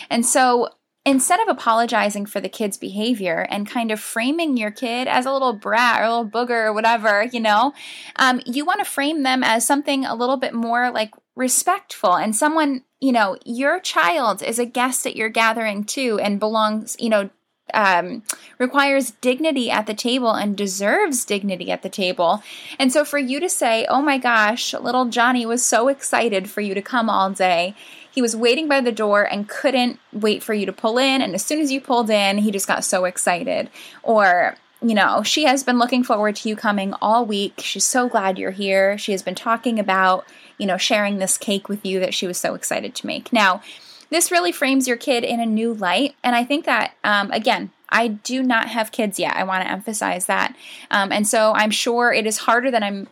And 0.09 0.25
so 0.25 0.69
instead 1.05 1.41
of 1.41 1.49
apologizing 1.49 2.27
for 2.27 2.39
the 2.39 2.47
kid's 2.47 2.77
behavior 2.77 3.45
and 3.49 3.69
kind 3.69 3.91
of 3.91 3.99
framing 3.99 4.55
your 4.55 4.71
kid 4.71 5.09
as 5.09 5.25
a 5.25 5.33
little 5.33 5.51
brat 5.51 5.99
or 5.99 6.05
a 6.05 6.09
little 6.15 6.29
booger 6.29 6.67
or 6.67 6.73
whatever, 6.73 7.23
you 7.25 7.41
know, 7.41 7.73
um, 8.15 8.41
you 8.45 8.63
want 8.63 8.79
to 8.79 8.89
frame 8.89 9.23
them 9.23 9.43
as 9.43 9.65
something 9.65 10.05
a 10.05 10.15
little 10.15 10.37
bit 10.37 10.53
more 10.53 10.91
like 10.91 11.11
respectful 11.35 12.15
and 12.15 12.35
someone, 12.35 12.83
you 13.05 13.11
know, 13.11 13.37
your 13.45 13.79
child 13.79 14.41
is 14.41 14.57
a 14.57 14.65
guest 14.65 15.05
at 15.05 15.15
your 15.15 15.29
gathering 15.29 15.83
too 15.83 16.19
and 16.23 16.39
belongs, 16.39 16.97
you 16.99 17.09
know, 17.09 17.29
um, 17.71 18.23
requires 18.57 19.11
dignity 19.21 19.69
at 19.69 19.85
the 19.85 19.93
table 19.93 20.31
and 20.31 20.57
deserves 20.57 21.23
dignity 21.23 21.69
at 21.69 21.83
the 21.83 21.89
table. 21.89 22.41
And 22.79 22.91
so 22.91 23.05
for 23.05 23.19
you 23.19 23.39
to 23.39 23.47
say, 23.47 23.85
oh 23.89 24.01
my 24.01 24.17
gosh, 24.17 24.73
little 24.73 25.05
Johnny 25.05 25.45
was 25.45 25.63
so 25.63 25.87
excited 25.87 26.49
for 26.49 26.61
you 26.61 26.73
to 26.73 26.81
come 26.81 27.07
all 27.07 27.29
day. 27.29 27.75
He 28.11 28.23
was 28.23 28.35
waiting 28.35 28.67
by 28.67 28.81
the 28.81 28.91
door 28.91 29.23
and 29.23 29.47
couldn't 29.47 29.99
wait 30.11 30.41
for 30.41 30.55
you 30.55 30.65
to 30.65 30.73
pull 30.73 30.97
in. 30.97 31.21
And 31.21 31.35
as 31.35 31.45
soon 31.45 31.61
as 31.61 31.71
you 31.71 31.81
pulled 31.81 32.09
in, 32.09 32.39
he 32.39 32.49
just 32.49 32.67
got 32.67 32.83
so 32.83 33.05
excited. 33.05 33.69
Or, 34.01 34.57
you 34.81 34.95
know, 34.95 35.21
she 35.21 35.43
has 35.43 35.63
been 35.63 35.77
looking 35.77 36.03
forward 36.03 36.37
to 36.37 36.49
you 36.49 36.55
coming 36.55 36.95
all 37.03 37.23
week. 37.23 37.53
She's 37.59 37.85
so 37.85 38.09
glad 38.09 38.39
you're 38.39 38.49
here. 38.49 38.97
She 38.97 39.11
has 39.11 39.21
been 39.21 39.35
talking 39.35 39.77
about 39.79 40.25
you 40.57 40.65
know, 40.65 40.77
sharing 40.77 41.17
this 41.17 41.37
cake 41.37 41.69
with 41.69 41.85
you 41.85 41.99
that 41.99 42.13
she 42.13 42.27
was 42.27 42.37
so 42.37 42.53
excited 42.53 42.95
to 42.95 43.07
make. 43.07 43.33
Now, 43.33 43.61
this 44.09 44.31
really 44.31 44.51
frames 44.51 44.87
your 44.87 44.97
kid 44.97 45.23
in 45.23 45.39
a 45.39 45.45
new 45.45 45.73
light. 45.73 46.15
And 46.23 46.35
I 46.35 46.43
think 46.43 46.65
that, 46.65 46.93
um, 47.03 47.31
again, 47.31 47.71
I 47.89 48.07
do 48.07 48.43
not 48.43 48.69
have 48.69 48.91
kids 48.91 49.19
yet. 49.19 49.35
I 49.35 49.43
want 49.43 49.63
to 49.63 49.71
emphasize 49.71 50.25
that. 50.27 50.55
Um, 50.91 51.11
and 51.11 51.27
so 51.27 51.53
I'm 51.53 51.71
sure 51.71 52.13
it 52.13 52.25
is 52.25 52.39
harder 52.39 52.71
than 52.71 52.83
I'm 52.83 53.07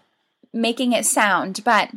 making 0.53 0.93
it 0.93 1.05
sound, 1.05 1.61
but 1.63 1.89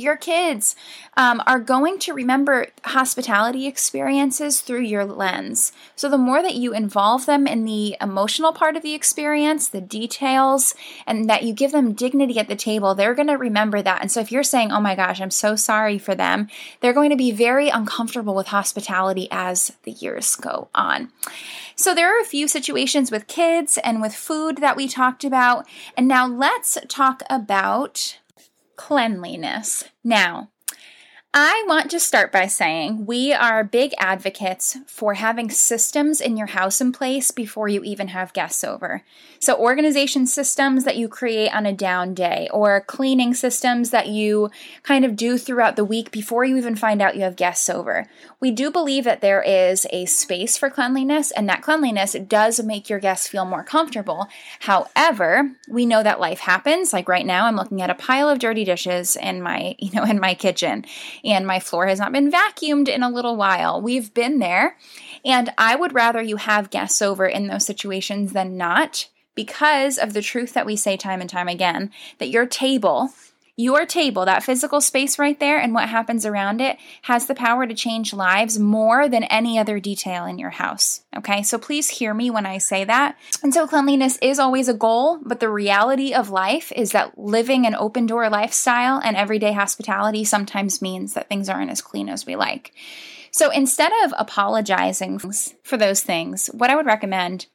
your 0.00 0.16
kids 0.16 0.74
um, 1.16 1.42
are 1.46 1.60
going 1.60 1.98
to 2.00 2.14
remember 2.14 2.68
hospitality 2.84 3.66
experiences 3.66 4.60
through 4.60 4.82
your 4.82 5.04
lens. 5.04 5.72
So, 5.96 6.08
the 6.08 6.18
more 6.18 6.42
that 6.42 6.54
you 6.54 6.72
involve 6.72 7.26
them 7.26 7.46
in 7.46 7.64
the 7.64 7.96
emotional 8.00 8.52
part 8.52 8.76
of 8.76 8.82
the 8.82 8.94
experience, 8.94 9.68
the 9.68 9.80
details, 9.80 10.74
and 11.06 11.28
that 11.28 11.42
you 11.42 11.52
give 11.52 11.72
them 11.72 11.92
dignity 11.92 12.38
at 12.38 12.48
the 12.48 12.56
table, 12.56 12.94
they're 12.94 13.14
going 13.14 13.28
to 13.28 13.34
remember 13.34 13.82
that. 13.82 14.00
And 14.00 14.10
so, 14.10 14.20
if 14.20 14.32
you're 14.32 14.42
saying, 14.42 14.72
Oh 14.72 14.80
my 14.80 14.94
gosh, 14.94 15.20
I'm 15.20 15.30
so 15.30 15.56
sorry 15.56 15.98
for 15.98 16.14
them, 16.14 16.48
they're 16.80 16.92
going 16.92 17.10
to 17.10 17.16
be 17.16 17.30
very 17.32 17.68
uncomfortable 17.68 18.34
with 18.34 18.48
hospitality 18.48 19.28
as 19.30 19.72
the 19.82 19.92
years 19.92 20.36
go 20.36 20.68
on. 20.74 21.10
So, 21.76 21.94
there 21.94 22.16
are 22.16 22.20
a 22.20 22.26
few 22.26 22.48
situations 22.48 23.10
with 23.10 23.26
kids 23.26 23.78
and 23.82 24.00
with 24.00 24.14
food 24.14 24.58
that 24.58 24.76
we 24.76 24.88
talked 24.88 25.24
about. 25.24 25.66
And 25.96 26.06
now 26.08 26.26
let's 26.26 26.78
talk 26.88 27.22
about 27.28 28.19
cleanliness. 28.80 29.84
Now, 30.02 30.48
I 31.32 31.62
want 31.68 31.92
to 31.92 32.00
start 32.00 32.32
by 32.32 32.48
saying 32.48 33.06
we 33.06 33.32
are 33.32 33.62
big 33.62 33.92
advocates 33.98 34.76
for 34.88 35.14
having 35.14 35.48
systems 35.48 36.20
in 36.20 36.36
your 36.36 36.48
house 36.48 36.80
in 36.80 36.90
place 36.90 37.30
before 37.30 37.68
you 37.68 37.84
even 37.84 38.08
have 38.08 38.32
guests 38.32 38.64
over. 38.64 39.04
So, 39.38 39.56
organization 39.56 40.26
systems 40.26 40.82
that 40.82 40.96
you 40.96 41.06
create 41.08 41.54
on 41.54 41.66
a 41.66 41.72
down 41.72 42.14
day, 42.14 42.48
or 42.52 42.80
cleaning 42.80 43.32
systems 43.34 43.90
that 43.90 44.08
you 44.08 44.50
kind 44.82 45.04
of 45.04 45.14
do 45.14 45.38
throughout 45.38 45.76
the 45.76 45.84
week 45.84 46.10
before 46.10 46.44
you 46.44 46.56
even 46.56 46.74
find 46.74 47.00
out 47.00 47.14
you 47.14 47.22
have 47.22 47.36
guests 47.36 47.70
over. 47.70 48.06
We 48.40 48.50
do 48.50 48.68
believe 48.68 49.04
that 49.04 49.20
there 49.20 49.40
is 49.40 49.86
a 49.90 50.06
space 50.06 50.58
for 50.58 50.68
cleanliness, 50.68 51.30
and 51.30 51.48
that 51.48 51.62
cleanliness 51.62 52.14
does 52.26 52.60
make 52.60 52.90
your 52.90 52.98
guests 52.98 53.28
feel 53.28 53.44
more 53.44 53.62
comfortable. 53.62 54.26
However, 54.58 55.52
we 55.68 55.86
know 55.86 56.02
that 56.02 56.18
life 56.18 56.40
happens. 56.40 56.92
Like 56.92 57.08
right 57.08 57.24
now, 57.24 57.46
I'm 57.46 57.56
looking 57.56 57.82
at 57.82 57.88
a 57.88 57.94
pile 57.94 58.28
of 58.28 58.40
dirty 58.40 58.64
dishes 58.64 59.14
in 59.14 59.40
my, 59.40 59.76
you 59.78 59.92
know, 59.92 60.02
in 60.02 60.18
my 60.18 60.34
kitchen 60.34 60.84
and 61.24 61.46
my 61.46 61.60
floor 61.60 61.86
has 61.86 61.98
not 61.98 62.12
been 62.12 62.30
vacuumed 62.30 62.88
in 62.88 63.02
a 63.02 63.10
little 63.10 63.36
while. 63.36 63.80
We've 63.80 64.12
been 64.12 64.38
there, 64.38 64.76
and 65.24 65.52
I 65.58 65.76
would 65.76 65.94
rather 65.94 66.22
you 66.22 66.36
have 66.36 66.70
guests 66.70 67.02
over 67.02 67.26
in 67.26 67.46
those 67.46 67.66
situations 67.66 68.32
than 68.32 68.56
not 68.56 69.08
because 69.34 69.98
of 69.98 70.12
the 70.12 70.22
truth 70.22 70.54
that 70.54 70.66
we 70.66 70.76
say 70.76 70.96
time 70.96 71.20
and 71.20 71.30
time 71.30 71.48
again 71.48 71.90
that 72.18 72.28
your 72.28 72.46
table 72.46 73.10
your 73.60 73.86
table, 73.86 74.24
that 74.24 74.42
physical 74.42 74.80
space 74.80 75.18
right 75.18 75.38
there, 75.38 75.58
and 75.58 75.74
what 75.74 75.88
happens 75.88 76.24
around 76.24 76.60
it 76.60 76.78
has 77.02 77.26
the 77.26 77.34
power 77.34 77.66
to 77.66 77.74
change 77.74 78.12
lives 78.12 78.58
more 78.58 79.08
than 79.08 79.24
any 79.24 79.58
other 79.58 79.78
detail 79.78 80.24
in 80.24 80.38
your 80.38 80.50
house. 80.50 81.02
Okay, 81.16 81.42
so 81.42 81.58
please 81.58 81.88
hear 81.88 82.14
me 82.14 82.30
when 82.30 82.46
I 82.46 82.58
say 82.58 82.84
that. 82.84 83.16
And 83.42 83.52
so, 83.52 83.66
cleanliness 83.66 84.18
is 84.22 84.38
always 84.38 84.68
a 84.68 84.74
goal, 84.74 85.18
but 85.22 85.40
the 85.40 85.50
reality 85.50 86.14
of 86.14 86.30
life 86.30 86.72
is 86.74 86.92
that 86.92 87.18
living 87.18 87.66
an 87.66 87.74
open 87.74 88.06
door 88.06 88.28
lifestyle 88.30 89.00
and 89.04 89.16
everyday 89.16 89.52
hospitality 89.52 90.24
sometimes 90.24 90.82
means 90.82 91.14
that 91.14 91.28
things 91.28 91.48
aren't 91.48 91.70
as 91.70 91.82
clean 91.82 92.08
as 92.08 92.26
we 92.26 92.36
like. 92.36 92.72
So, 93.30 93.50
instead 93.50 93.92
of 94.04 94.14
apologizing 94.16 95.20
for 95.62 95.76
those 95.76 96.02
things, 96.02 96.46
what 96.48 96.70
I 96.70 96.76
would 96.76 96.86
recommend 96.86 97.46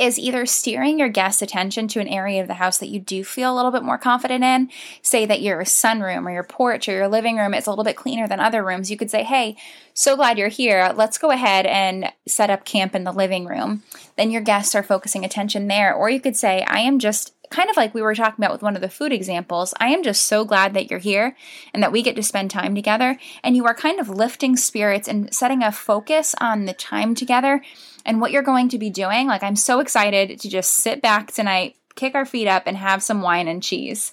is 0.00 0.18
either 0.18 0.46
steering 0.46 0.98
your 0.98 1.08
guest's 1.08 1.42
attention 1.42 1.86
to 1.88 2.00
an 2.00 2.08
area 2.08 2.40
of 2.40 2.48
the 2.48 2.54
house 2.54 2.78
that 2.78 2.88
you 2.88 2.98
do 2.98 3.22
feel 3.22 3.52
a 3.52 3.56
little 3.56 3.70
bit 3.70 3.82
more 3.82 3.98
confident 3.98 4.42
in. 4.42 4.70
Say 5.02 5.26
that 5.26 5.42
your 5.42 5.60
sunroom 5.62 6.26
or 6.26 6.30
your 6.30 6.42
porch 6.42 6.88
or 6.88 6.92
your 6.92 7.08
living 7.08 7.36
room 7.36 7.52
is 7.52 7.66
a 7.66 7.70
little 7.70 7.84
bit 7.84 7.96
cleaner 7.96 8.26
than 8.26 8.40
other 8.40 8.64
rooms. 8.64 8.90
You 8.90 8.96
could 8.96 9.10
say, 9.10 9.22
Hey, 9.22 9.56
so 9.92 10.16
glad 10.16 10.38
you're 10.38 10.48
here. 10.48 10.92
Let's 10.96 11.18
go 11.18 11.30
ahead 11.30 11.66
and 11.66 12.12
set 12.26 12.48
up 12.48 12.64
camp 12.64 12.94
in 12.94 13.04
the 13.04 13.12
living 13.12 13.44
room. 13.44 13.82
Then 14.16 14.30
your 14.30 14.40
guests 14.40 14.74
are 14.74 14.82
focusing 14.82 15.24
attention 15.24 15.68
there. 15.68 15.92
Or 15.92 16.08
you 16.08 16.20
could 16.20 16.36
say, 16.36 16.64
I 16.66 16.80
am 16.80 16.98
just 16.98 17.34
kind 17.50 17.68
of 17.68 17.76
like 17.76 17.92
we 17.92 18.00
were 18.00 18.14
talking 18.14 18.42
about 18.42 18.52
with 18.52 18.62
one 18.62 18.76
of 18.76 18.80
the 18.80 18.88
food 18.88 19.12
examples, 19.12 19.74
I 19.78 19.88
am 19.88 20.02
just 20.02 20.24
so 20.24 20.44
glad 20.44 20.72
that 20.74 20.88
you're 20.88 21.00
here 21.00 21.36
and 21.74 21.82
that 21.82 21.92
we 21.92 22.02
get 22.02 22.16
to 22.16 22.22
spend 22.22 22.50
time 22.50 22.74
together. 22.74 23.18
And 23.42 23.56
you 23.56 23.66
are 23.66 23.74
kind 23.74 23.98
of 24.00 24.08
lifting 24.08 24.56
spirits 24.56 25.08
and 25.08 25.34
setting 25.34 25.62
a 25.62 25.72
focus 25.72 26.34
on 26.40 26.64
the 26.64 26.72
time 26.72 27.14
together 27.14 27.62
and 28.06 28.20
what 28.20 28.30
you're 28.30 28.42
going 28.42 28.68
to 28.70 28.78
be 28.78 28.88
doing. 28.88 29.26
Like, 29.26 29.42
I'm 29.42 29.56
so 29.56 29.80
excited 29.80 30.40
to 30.40 30.48
just 30.48 30.72
sit 30.74 31.02
back 31.02 31.32
tonight, 31.32 31.76
kick 31.96 32.14
our 32.14 32.24
feet 32.24 32.46
up, 32.46 32.62
and 32.66 32.76
have 32.76 33.02
some 33.02 33.20
wine 33.20 33.48
and 33.48 33.62
cheese. 33.62 34.12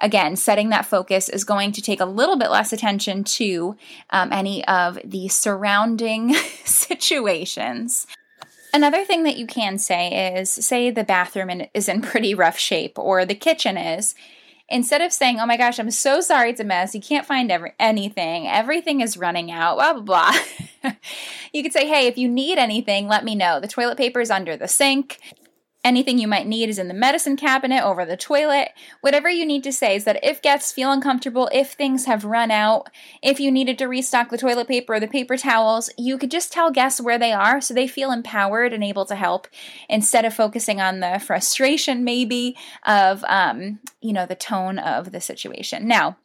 Again, 0.00 0.36
setting 0.36 0.68
that 0.68 0.86
focus 0.86 1.28
is 1.28 1.42
going 1.42 1.72
to 1.72 1.82
take 1.82 2.00
a 2.00 2.04
little 2.06 2.38
bit 2.38 2.50
less 2.50 2.72
attention 2.72 3.24
to 3.24 3.76
um, 4.10 4.32
any 4.32 4.64
of 4.68 4.98
the 5.04 5.26
surrounding 5.26 6.34
situations. 6.64 8.06
Another 8.72 9.04
thing 9.04 9.24
that 9.24 9.36
you 9.36 9.46
can 9.46 9.78
say 9.78 10.34
is 10.34 10.50
say 10.50 10.90
the 10.90 11.04
bathroom 11.04 11.62
is 11.72 11.88
in 11.88 12.02
pretty 12.02 12.34
rough 12.34 12.58
shape 12.58 12.98
or 12.98 13.24
the 13.24 13.34
kitchen 13.34 13.76
is. 13.76 14.14
Instead 14.70 15.00
of 15.00 15.14
saying, 15.14 15.40
oh 15.40 15.46
my 15.46 15.56
gosh, 15.56 15.78
I'm 15.78 15.90
so 15.90 16.20
sorry 16.20 16.50
it's 16.50 16.60
a 16.60 16.64
mess, 16.64 16.94
you 16.94 17.00
can't 17.00 17.24
find 17.24 17.50
every- 17.50 17.72
anything, 17.80 18.46
everything 18.46 19.00
is 19.00 19.16
running 19.16 19.50
out, 19.50 19.76
blah, 19.76 19.94
blah, 19.94 20.02
blah. 20.82 20.92
you 21.54 21.62
could 21.62 21.72
say, 21.72 21.88
hey, 21.88 22.06
if 22.06 22.18
you 22.18 22.28
need 22.28 22.58
anything, 22.58 23.08
let 23.08 23.24
me 23.24 23.34
know. 23.34 23.60
The 23.60 23.68
toilet 23.68 23.96
paper 23.96 24.20
is 24.20 24.30
under 24.30 24.58
the 24.58 24.68
sink. 24.68 25.20
Anything 25.84 26.18
you 26.18 26.26
might 26.26 26.46
need 26.46 26.68
is 26.68 26.78
in 26.78 26.88
the 26.88 26.94
medicine 26.94 27.36
cabinet 27.36 27.84
over 27.84 28.04
the 28.04 28.16
toilet. 28.16 28.70
Whatever 29.00 29.30
you 29.30 29.46
need 29.46 29.62
to 29.62 29.72
say 29.72 29.94
is 29.94 30.04
that 30.04 30.22
if 30.24 30.42
guests 30.42 30.72
feel 30.72 30.90
uncomfortable, 30.90 31.48
if 31.52 31.72
things 31.72 32.06
have 32.06 32.24
run 32.24 32.50
out, 32.50 32.90
if 33.22 33.38
you 33.38 33.50
needed 33.52 33.78
to 33.78 33.86
restock 33.86 34.28
the 34.28 34.38
toilet 34.38 34.66
paper 34.66 34.94
or 34.94 35.00
the 35.00 35.06
paper 35.06 35.36
towels, 35.36 35.88
you 35.96 36.18
could 36.18 36.32
just 36.32 36.52
tell 36.52 36.72
guests 36.72 37.00
where 37.00 37.18
they 37.18 37.32
are 37.32 37.60
so 37.60 37.72
they 37.72 37.86
feel 37.86 38.10
empowered 38.10 38.72
and 38.72 38.82
able 38.82 39.06
to 39.06 39.14
help 39.14 39.46
instead 39.88 40.24
of 40.24 40.34
focusing 40.34 40.80
on 40.80 40.98
the 40.98 41.22
frustration, 41.24 42.02
maybe, 42.02 42.56
of, 42.84 43.22
um, 43.24 43.78
you 44.00 44.12
know, 44.12 44.26
the 44.26 44.34
tone 44.34 44.80
of 44.80 45.12
the 45.12 45.20
situation. 45.20 45.86
Now, 45.86 46.16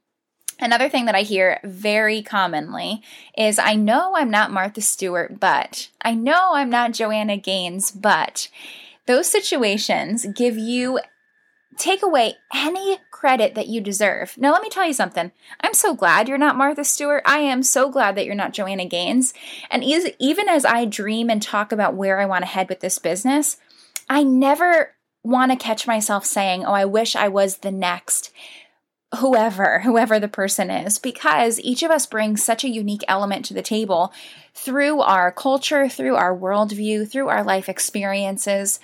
Another 0.59 0.87
thing 0.87 1.05
that 1.05 1.15
I 1.15 1.21
hear 1.21 1.59
very 1.63 2.21
commonly 2.21 3.01
is 3.35 3.57
I 3.57 3.73
know 3.73 4.15
I'm 4.15 4.29
not 4.29 4.51
Martha 4.51 4.81
Stewart, 4.81 5.39
but 5.39 5.89
I 6.01 6.13
know 6.13 6.53
I'm 6.53 6.69
not 6.69 6.93
Joanna 6.93 7.37
Gaines, 7.37 7.91
but 7.91 8.49
those 9.05 9.29
situations 9.29 10.25
give 10.35 10.57
you 10.57 10.99
take 11.77 12.03
away 12.03 12.35
any 12.53 12.99
credit 13.11 13.55
that 13.55 13.67
you 13.67 13.81
deserve. 13.81 14.37
Now, 14.37 14.51
let 14.51 14.61
me 14.61 14.69
tell 14.69 14.85
you 14.85 14.93
something. 14.93 15.31
I'm 15.61 15.73
so 15.73 15.95
glad 15.95 16.27
you're 16.27 16.37
not 16.37 16.57
Martha 16.57 16.83
Stewart. 16.83 17.23
I 17.25 17.39
am 17.39 17.63
so 17.63 17.89
glad 17.89 18.15
that 18.15 18.25
you're 18.25 18.35
not 18.35 18.53
Joanna 18.53 18.85
Gaines. 18.85 19.33
And 19.71 19.83
even 19.83 20.49
as 20.49 20.65
I 20.65 20.85
dream 20.85 21.29
and 21.29 21.41
talk 21.41 21.71
about 21.71 21.95
where 21.95 22.19
I 22.19 22.25
want 22.25 22.43
to 22.43 22.51
head 22.51 22.69
with 22.69 22.79
this 22.79 22.99
business, 22.99 23.57
I 24.09 24.23
never 24.23 24.95
want 25.23 25.51
to 25.51 25.57
catch 25.57 25.87
myself 25.87 26.25
saying, 26.25 26.65
Oh, 26.65 26.73
I 26.73 26.85
wish 26.85 27.15
I 27.15 27.27
was 27.27 27.57
the 27.57 27.71
next 27.71 28.31
whoever, 29.19 29.79
whoever 29.79 30.19
the 30.19 30.27
person 30.27 30.69
is, 30.69 30.99
because 30.99 31.59
each 31.61 31.83
of 31.83 31.91
us 31.91 32.05
brings 32.05 32.43
such 32.43 32.63
a 32.63 32.69
unique 32.69 33.03
element 33.07 33.45
to 33.45 33.53
the 33.53 33.61
table 33.61 34.13
through 34.53 35.01
our 35.01 35.31
culture, 35.31 35.89
through 35.89 36.15
our 36.15 36.35
worldview, 36.35 37.09
through 37.09 37.29
our 37.29 37.43
life 37.43 37.69
experiences. 37.69 38.79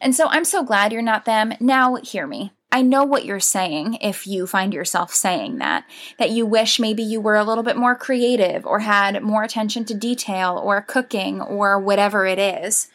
And 0.00 0.14
so 0.14 0.26
I'm 0.28 0.44
so 0.44 0.62
glad 0.62 0.92
you're 0.92 1.02
not 1.02 1.24
them. 1.24 1.54
Now, 1.60 1.96
hear 1.96 2.26
me. 2.26 2.52
I 2.70 2.82
know 2.82 3.04
what 3.04 3.24
you're 3.24 3.38
saying 3.38 3.98
if 4.00 4.26
you 4.26 4.48
find 4.48 4.74
yourself 4.74 5.14
saying 5.14 5.58
that, 5.58 5.84
that 6.18 6.30
you 6.30 6.44
wish 6.44 6.80
maybe 6.80 7.04
you 7.04 7.20
were 7.20 7.36
a 7.36 7.44
little 7.44 7.62
bit 7.62 7.76
more 7.76 7.94
creative 7.94 8.66
or 8.66 8.80
had 8.80 9.22
more 9.22 9.44
attention 9.44 9.84
to 9.84 9.94
detail 9.94 10.60
or 10.62 10.82
cooking 10.82 11.40
or 11.40 11.78
whatever 11.78 12.26
it 12.26 12.40
is. 12.40 12.88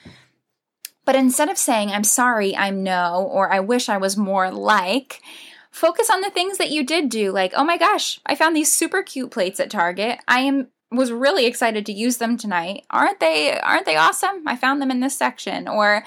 But 1.05 1.15
instead 1.15 1.47
of 1.47 1.57
saying, 1.57 1.91
I'm 1.91 2.03
sorry, 2.03 2.55
I'm 2.57 2.83
no, 2.83 3.27
or 3.31 3.51
I 3.51 3.61
wish 3.61 3.87
I 3.87 3.97
was 3.97 4.17
more 4.17 4.51
like, 4.51 5.21
focus 5.71 6.09
on 6.09 6.21
the 6.21 6.29
things 6.29 6.57
that 6.57 6.71
you 6.71 6.83
did 6.83 7.09
do 7.09 7.31
like 7.31 7.53
oh 7.55 7.63
my 7.63 7.77
gosh 7.77 8.19
i 8.25 8.35
found 8.35 8.55
these 8.55 8.71
super 8.71 9.03
cute 9.03 9.31
plates 9.31 9.59
at 9.59 9.69
target 9.69 10.19
i 10.27 10.39
am 10.41 10.67
was 10.91 11.11
really 11.11 11.45
excited 11.45 11.85
to 11.85 11.93
use 11.93 12.17
them 12.17 12.37
tonight 12.37 12.83
aren't 12.89 13.19
they 13.19 13.59
aren't 13.59 13.85
they 13.85 13.95
awesome 13.95 14.47
i 14.47 14.55
found 14.55 14.81
them 14.81 14.91
in 14.91 14.99
this 14.99 15.17
section 15.17 15.67
or 15.67 16.03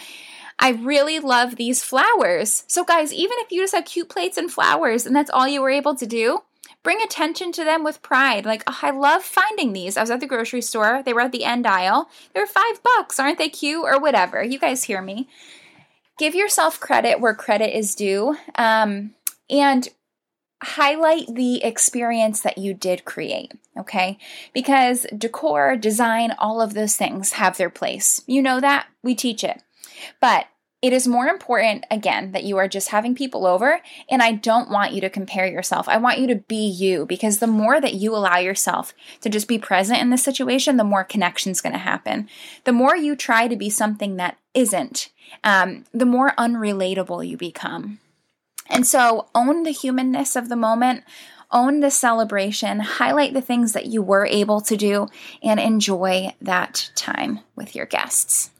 I 0.59 0.71
really 0.71 1.19
love 1.19 1.57
these 1.57 1.83
flowers. 1.83 2.62
So, 2.69 2.85
guys, 2.85 3.12
even 3.12 3.37
if 3.40 3.50
you 3.50 3.62
just 3.62 3.75
have 3.75 3.85
cute 3.85 4.09
plates 4.09 4.37
and 4.37 4.49
flowers 4.49 5.07
and 5.07 5.16
that's 5.16 5.31
all 5.31 5.49
you 5.49 5.61
were 5.61 5.71
able 5.71 5.97
to 5.97 6.07
do, 6.07 6.42
bring 6.83 7.02
attention 7.02 7.52
to 7.52 7.64
them 7.64 7.85
with 7.85 8.02
pride. 8.02 8.45
Like, 8.45 8.62
oh, 8.66 8.78
I 8.83 8.90
love 8.90 9.23
finding 9.23 9.73
these. 9.73 9.97
I 9.97 10.02
was 10.02 10.11
at 10.11 10.21
the 10.21 10.26
grocery 10.26 10.62
store, 10.62 11.02
they 11.04 11.12
were 11.12 11.21
at 11.21 11.33
the 11.33 11.45
end 11.45 11.66
aisle. 11.66 12.09
They're 12.35 12.47
five 12.47 12.83
bucks. 12.83 13.19
Aren't 13.19 13.38
they 13.38 13.49
cute? 13.49 13.85
Or 13.85 14.00
whatever. 14.00 14.42
You 14.42 14.59
guys 14.59 14.85
hear 14.85 15.02
me. 15.02 15.28
Give 16.19 16.35
yourself 16.35 16.78
credit 16.78 17.21
where 17.21 17.35
credit 17.35 17.76
is 17.76 17.95
due. 17.95 18.37
Um, 18.54 19.14
and 19.52 19.88
highlight 20.62 21.26
the 21.35 21.62
experience 21.62 22.40
that 22.40 22.59
you 22.59 22.73
did 22.73 23.04
create, 23.04 23.52
okay? 23.76 24.16
Because 24.52 25.06
decor, 25.16 25.76
design, 25.76 26.32
all 26.38 26.61
of 26.61 26.75
those 26.75 26.97
things 26.97 27.32
have 27.32 27.59
their 27.59 27.71
place. 27.71 28.23
You 28.26 28.42
know 28.42 28.61
that, 28.61 28.87
we 29.02 29.14
teach 29.14 29.44
it. 29.44 29.62
But 30.21 30.47
it 30.80 30.92
is 30.92 31.06
more 31.06 31.26
important, 31.26 31.85
again, 31.92 32.32
that 32.32 32.42
you 32.42 32.59
are 32.59 32.66
just 32.66 32.88
having 32.88 33.14
people 33.14 33.47
over. 33.47 33.80
And 34.11 34.21
I 34.21 34.32
don't 34.32 34.71
want 34.71 34.92
you 34.92 35.00
to 35.02 35.11
compare 35.11 35.47
yourself. 35.47 35.88
I 35.88 35.97
want 35.97 36.18
you 36.18 36.26
to 36.28 36.37
be 36.37 36.66
you 36.66 37.06
because 37.06 37.38
the 37.38 37.47
more 37.47 37.80
that 37.80 37.94
you 37.94 38.14
allow 38.14 38.38
yourself 38.38 38.92
to 39.21 39.28
just 39.28 39.47
be 39.47 39.59
present 39.59 40.00
in 40.00 40.11
the 40.11 40.18
situation, 40.18 40.76
the 40.76 40.85
more 40.85 41.04
connection's 41.04 41.61
going 41.61 41.73
to 41.73 41.78
happen. 41.78 42.28
The 42.64 42.73
more 42.73 42.97
you 42.97 43.14
try 43.14 43.47
to 43.47 43.54
be 43.54 43.71
something 43.71 44.16
that 44.16 44.38
isn't, 44.54 45.11
um, 45.44 45.85
the 45.92 46.06
more 46.06 46.32
unrelatable 46.37 47.26
you 47.28 47.37
become. 47.37 48.00
And 48.69 48.87
so 48.87 49.28
own 49.35 49.62
the 49.62 49.71
humanness 49.71 50.37
of 50.37 50.49
the 50.49 50.57
moment, 50.57 51.04
own 51.50 51.81
the 51.81 51.90
celebration, 51.90 52.81
highlight 52.81 53.35
the 53.35 53.40
things 53.40 53.73
that 53.73 53.87
you 53.87 54.02
were 54.02 54.26
able 54.26 54.61
to 54.62 54.76
do, 54.76 55.09
and 55.42 55.61
enjoy 55.61 56.35
that 56.40 56.90
time 56.95 57.40
with 57.54 57.75
your 57.75 57.87
guests. 57.87 58.50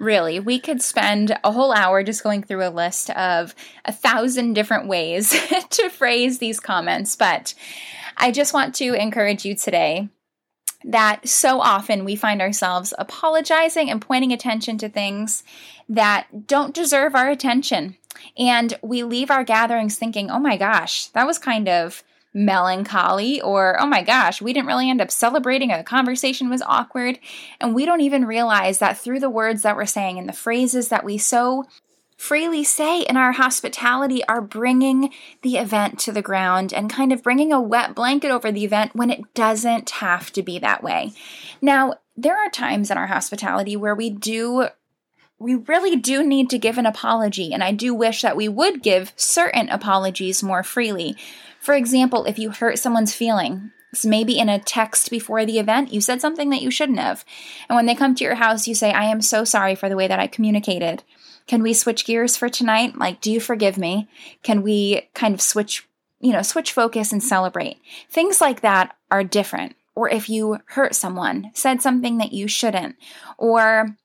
Really, 0.00 0.40
we 0.40 0.58
could 0.58 0.82
spend 0.82 1.38
a 1.44 1.52
whole 1.52 1.72
hour 1.72 2.02
just 2.02 2.24
going 2.24 2.42
through 2.42 2.66
a 2.66 2.70
list 2.70 3.10
of 3.10 3.54
a 3.84 3.92
thousand 3.92 4.54
different 4.54 4.88
ways 4.88 5.30
to 5.70 5.88
phrase 5.88 6.38
these 6.38 6.58
comments, 6.58 7.14
but 7.14 7.54
I 8.16 8.30
just 8.30 8.52
want 8.52 8.74
to 8.76 8.94
encourage 8.94 9.44
you 9.44 9.54
today 9.54 10.08
that 10.84 11.26
so 11.26 11.60
often 11.60 12.04
we 12.04 12.16
find 12.16 12.42
ourselves 12.42 12.92
apologizing 12.98 13.90
and 13.90 14.02
pointing 14.02 14.32
attention 14.32 14.78
to 14.78 14.88
things 14.88 15.42
that 15.88 16.46
don't 16.46 16.74
deserve 16.74 17.14
our 17.14 17.30
attention. 17.30 17.96
And 18.38 18.78
we 18.82 19.02
leave 19.02 19.30
our 19.30 19.44
gatherings 19.44 19.96
thinking, 19.96 20.30
oh 20.30 20.38
my 20.38 20.56
gosh, 20.56 21.06
that 21.08 21.26
was 21.26 21.38
kind 21.38 21.68
of 21.68 22.02
melancholy, 22.34 23.40
or 23.40 23.80
oh 23.80 23.86
my 23.86 24.02
gosh, 24.02 24.42
we 24.42 24.52
didn't 24.52 24.66
really 24.66 24.90
end 24.90 25.00
up 25.00 25.10
celebrating, 25.10 25.70
or 25.70 25.78
the 25.78 25.84
conversation 25.84 26.50
was 26.50 26.62
awkward. 26.62 27.18
And 27.60 27.74
we 27.74 27.86
don't 27.86 28.00
even 28.00 28.24
realize 28.24 28.78
that 28.78 28.98
through 28.98 29.20
the 29.20 29.30
words 29.30 29.62
that 29.62 29.76
we're 29.76 29.86
saying 29.86 30.18
and 30.18 30.28
the 30.28 30.32
phrases 30.32 30.88
that 30.88 31.04
we 31.04 31.16
so 31.16 31.64
freely 32.16 32.64
say 32.64 33.02
in 33.02 33.16
our 33.16 33.32
hospitality 33.32 34.24
are 34.24 34.40
bringing 34.40 35.12
the 35.42 35.56
event 35.56 35.98
to 35.98 36.12
the 36.12 36.22
ground 36.22 36.72
and 36.72 36.90
kind 36.90 37.12
of 37.12 37.22
bringing 37.22 37.52
a 37.52 37.60
wet 37.60 37.94
blanket 37.94 38.30
over 38.30 38.50
the 38.50 38.64
event 38.64 38.94
when 38.94 39.10
it 39.10 39.34
doesn't 39.34 39.90
have 39.90 40.32
to 40.32 40.42
be 40.42 40.58
that 40.58 40.82
way. 40.82 41.12
Now, 41.60 41.94
there 42.16 42.36
are 42.36 42.50
times 42.50 42.90
in 42.90 42.98
our 42.98 43.08
hospitality 43.08 43.76
where 43.76 43.94
we 43.94 44.10
do 44.10 44.68
we 45.38 45.54
really 45.54 45.96
do 45.96 46.24
need 46.24 46.48
to 46.50 46.58
give 46.58 46.78
an 46.78 46.86
apology, 46.86 47.52
and 47.52 47.62
I 47.62 47.72
do 47.72 47.94
wish 47.94 48.22
that 48.22 48.36
we 48.36 48.48
would 48.48 48.82
give 48.82 49.12
certain 49.16 49.68
apologies 49.68 50.42
more 50.42 50.62
freely. 50.62 51.16
For 51.60 51.74
example, 51.74 52.24
if 52.24 52.38
you 52.38 52.50
hurt 52.50 52.78
someone's 52.78 53.14
feelings, 53.14 53.70
maybe 54.04 54.38
in 54.38 54.48
a 54.48 54.58
text 54.58 55.10
before 55.10 55.44
the 55.46 55.58
event, 55.58 55.92
you 55.92 56.00
said 56.00 56.20
something 56.20 56.50
that 56.50 56.62
you 56.62 56.70
shouldn't 56.70 56.98
have. 56.98 57.24
And 57.68 57.76
when 57.76 57.86
they 57.86 57.94
come 57.94 58.14
to 58.14 58.24
your 58.24 58.36
house, 58.36 58.66
you 58.66 58.74
say, 58.74 58.92
I 58.92 59.04
am 59.04 59.20
so 59.20 59.44
sorry 59.44 59.74
for 59.74 59.88
the 59.88 59.96
way 59.96 60.08
that 60.08 60.20
I 60.20 60.26
communicated. 60.26 61.02
Can 61.46 61.62
we 61.62 61.74
switch 61.74 62.04
gears 62.04 62.36
for 62.36 62.48
tonight? 62.48 62.96
Like, 62.96 63.20
do 63.20 63.30
you 63.30 63.40
forgive 63.40 63.76
me? 63.76 64.08
Can 64.42 64.62
we 64.62 65.08
kind 65.14 65.34
of 65.34 65.40
switch, 65.40 65.86
you 66.20 66.32
know, 66.32 66.42
switch 66.42 66.72
focus 66.72 67.12
and 67.12 67.22
celebrate? 67.22 67.78
Things 68.08 68.40
like 68.40 68.62
that 68.62 68.96
are 69.10 69.24
different. 69.24 69.76
Or 69.94 70.08
if 70.08 70.28
you 70.28 70.58
hurt 70.66 70.94
someone, 70.94 71.50
said 71.54 71.80
something 71.80 72.18
that 72.18 72.32
you 72.32 72.48
shouldn't, 72.48 72.96
or 73.38 73.96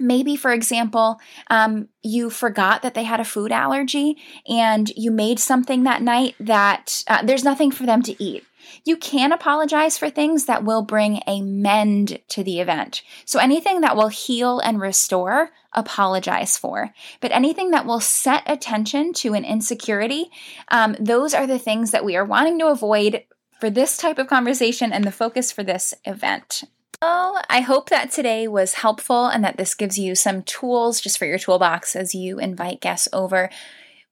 Maybe, 0.00 0.34
for 0.34 0.50
example, 0.50 1.20
um, 1.50 1.88
you 2.02 2.30
forgot 2.30 2.80
that 2.82 2.94
they 2.94 3.04
had 3.04 3.20
a 3.20 3.24
food 3.24 3.52
allergy 3.52 4.16
and 4.48 4.88
you 4.96 5.10
made 5.10 5.38
something 5.38 5.84
that 5.84 6.02
night 6.02 6.34
that 6.40 7.04
uh, 7.06 7.22
there's 7.22 7.44
nothing 7.44 7.70
for 7.70 7.84
them 7.84 8.02
to 8.04 8.22
eat. 8.22 8.44
You 8.84 8.96
can 8.96 9.32
apologize 9.32 9.98
for 9.98 10.08
things 10.08 10.46
that 10.46 10.64
will 10.64 10.82
bring 10.82 11.20
a 11.26 11.42
mend 11.42 12.20
to 12.28 12.42
the 12.42 12.60
event. 12.60 13.02
So 13.24 13.38
anything 13.38 13.82
that 13.82 13.96
will 13.96 14.08
heal 14.08 14.58
and 14.60 14.80
restore, 14.80 15.50
apologize 15.72 16.56
for. 16.56 16.94
But 17.20 17.32
anything 17.32 17.70
that 17.70 17.86
will 17.86 18.00
set 18.00 18.42
attention 18.46 19.12
to 19.14 19.34
an 19.34 19.44
insecurity, 19.44 20.30
um, 20.68 20.96
those 20.98 21.34
are 21.34 21.46
the 21.46 21.58
things 21.58 21.90
that 21.90 22.04
we 22.04 22.16
are 22.16 22.24
wanting 22.24 22.58
to 22.60 22.68
avoid 22.68 23.24
for 23.60 23.68
this 23.68 23.98
type 23.98 24.18
of 24.18 24.28
conversation 24.28 24.92
and 24.92 25.04
the 25.04 25.12
focus 25.12 25.52
for 25.52 25.62
this 25.62 25.92
event. 26.04 26.64
Well, 27.02 27.42
I 27.48 27.60
hope 27.60 27.88
that 27.88 28.10
today 28.10 28.46
was 28.46 28.74
helpful 28.74 29.26
and 29.26 29.42
that 29.42 29.56
this 29.56 29.74
gives 29.74 29.98
you 29.98 30.14
some 30.14 30.42
tools 30.42 31.00
just 31.00 31.18
for 31.18 31.24
your 31.24 31.38
toolbox 31.38 31.96
as 31.96 32.14
you 32.14 32.38
invite 32.38 32.80
guests 32.80 33.08
over. 33.12 33.48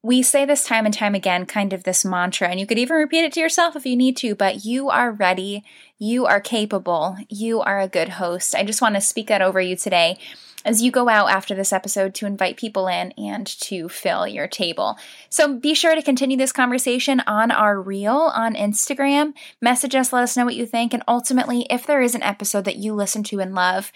We 0.02 0.22
say 0.22 0.44
this 0.44 0.64
time 0.64 0.86
and 0.86 0.94
time 0.94 1.14
again, 1.14 1.44
kind 1.44 1.72
of 1.72 1.82
this 1.82 2.04
mantra, 2.04 2.48
and 2.48 2.60
you 2.60 2.66
could 2.66 2.78
even 2.78 2.96
repeat 2.96 3.24
it 3.24 3.32
to 3.32 3.40
yourself 3.40 3.76
if 3.76 3.84
you 3.84 3.96
need 3.96 4.16
to, 4.18 4.34
but 4.34 4.64
you 4.64 4.88
are 4.88 5.10
ready, 5.10 5.64
you 5.98 6.24
are 6.24 6.40
capable, 6.40 7.16
you 7.28 7.60
are 7.60 7.80
a 7.80 7.88
good 7.88 8.10
host. 8.10 8.54
I 8.54 8.62
just 8.62 8.80
want 8.80 8.94
to 8.94 9.00
speak 9.00 9.26
that 9.26 9.42
over 9.42 9.60
you 9.60 9.76
today 9.76 10.18
as 10.68 10.82
you 10.82 10.90
go 10.90 11.08
out 11.08 11.30
after 11.30 11.54
this 11.54 11.72
episode 11.72 12.14
to 12.14 12.26
invite 12.26 12.58
people 12.58 12.88
in 12.88 13.10
and 13.12 13.46
to 13.46 13.88
fill 13.88 14.26
your 14.26 14.46
table. 14.46 14.98
So 15.30 15.56
be 15.56 15.72
sure 15.72 15.94
to 15.94 16.02
continue 16.02 16.36
this 16.36 16.52
conversation 16.52 17.20
on 17.20 17.50
our 17.50 17.80
reel 17.80 18.30
on 18.34 18.54
Instagram. 18.54 19.32
Message 19.62 19.94
us, 19.94 20.12
let 20.12 20.24
us 20.24 20.36
know 20.36 20.44
what 20.44 20.56
you 20.56 20.66
think, 20.66 20.92
and 20.92 21.02
ultimately, 21.08 21.66
if 21.70 21.86
there 21.86 22.02
is 22.02 22.14
an 22.14 22.22
episode 22.22 22.66
that 22.66 22.76
you 22.76 22.92
listen 22.92 23.22
to 23.24 23.40
and 23.40 23.54
love, 23.54 23.90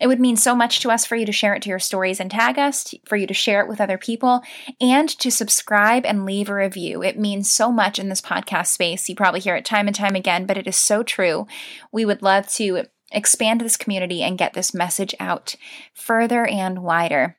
it 0.00 0.06
would 0.06 0.18
mean 0.18 0.36
so 0.36 0.56
much 0.56 0.80
to 0.80 0.90
us 0.90 1.04
for 1.04 1.14
you 1.14 1.26
to 1.26 1.32
share 1.32 1.54
it 1.54 1.62
to 1.62 1.68
your 1.68 1.78
stories 1.78 2.18
and 2.18 2.30
tag 2.30 2.58
us, 2.58 2.94
for 3.04 3.16
you 3.16 3.26
to 3.26 3.34
share 3.34 3.60
it 3.60 3.68
with 3.68 3.80
other 3.80 3.98
people, 3.98 4.42
and 4.80 5.08
to 5.20 5.30
subscribe 5.30 6.06
and 6.06 6.24
leave 6.24 6.48
a 6.48 6.54
review. 6.54 7.02
It 7.02 7.18
means 7.18 7.50
so 7.50 7.70
much 7.70 7.98
in 7.98 8.08
this 8.08 8.22
podcast 8.22 8.68
space. 8.68 9.08
You 9.08 9.14
probably 9.14 9.40
hear 9.40 9.56
it 9.56 9.64
time 9.64 9.86
and 9.86 9.94
time 9.94 10.14
again, 10.14 10.46
but 10.46 10.56
it 10.56 10.66
is 10.66 10.76
so 10.76 11.02
true. 11.02 11.46
We 11.92 12.04
would 12.04 12.22
love 12.22 12.48
to 12.54 12.86
expand 13.16 13.60
this 13.60 13.76
community 13.76 14.22
and 14.22 14.38
get 14.38 14.54
this 14.54 14.74
message 14.74 15.14
out 15.18 15.56
further 15.94 16.46
and 16.46 16.82
wider. 16.82 17.36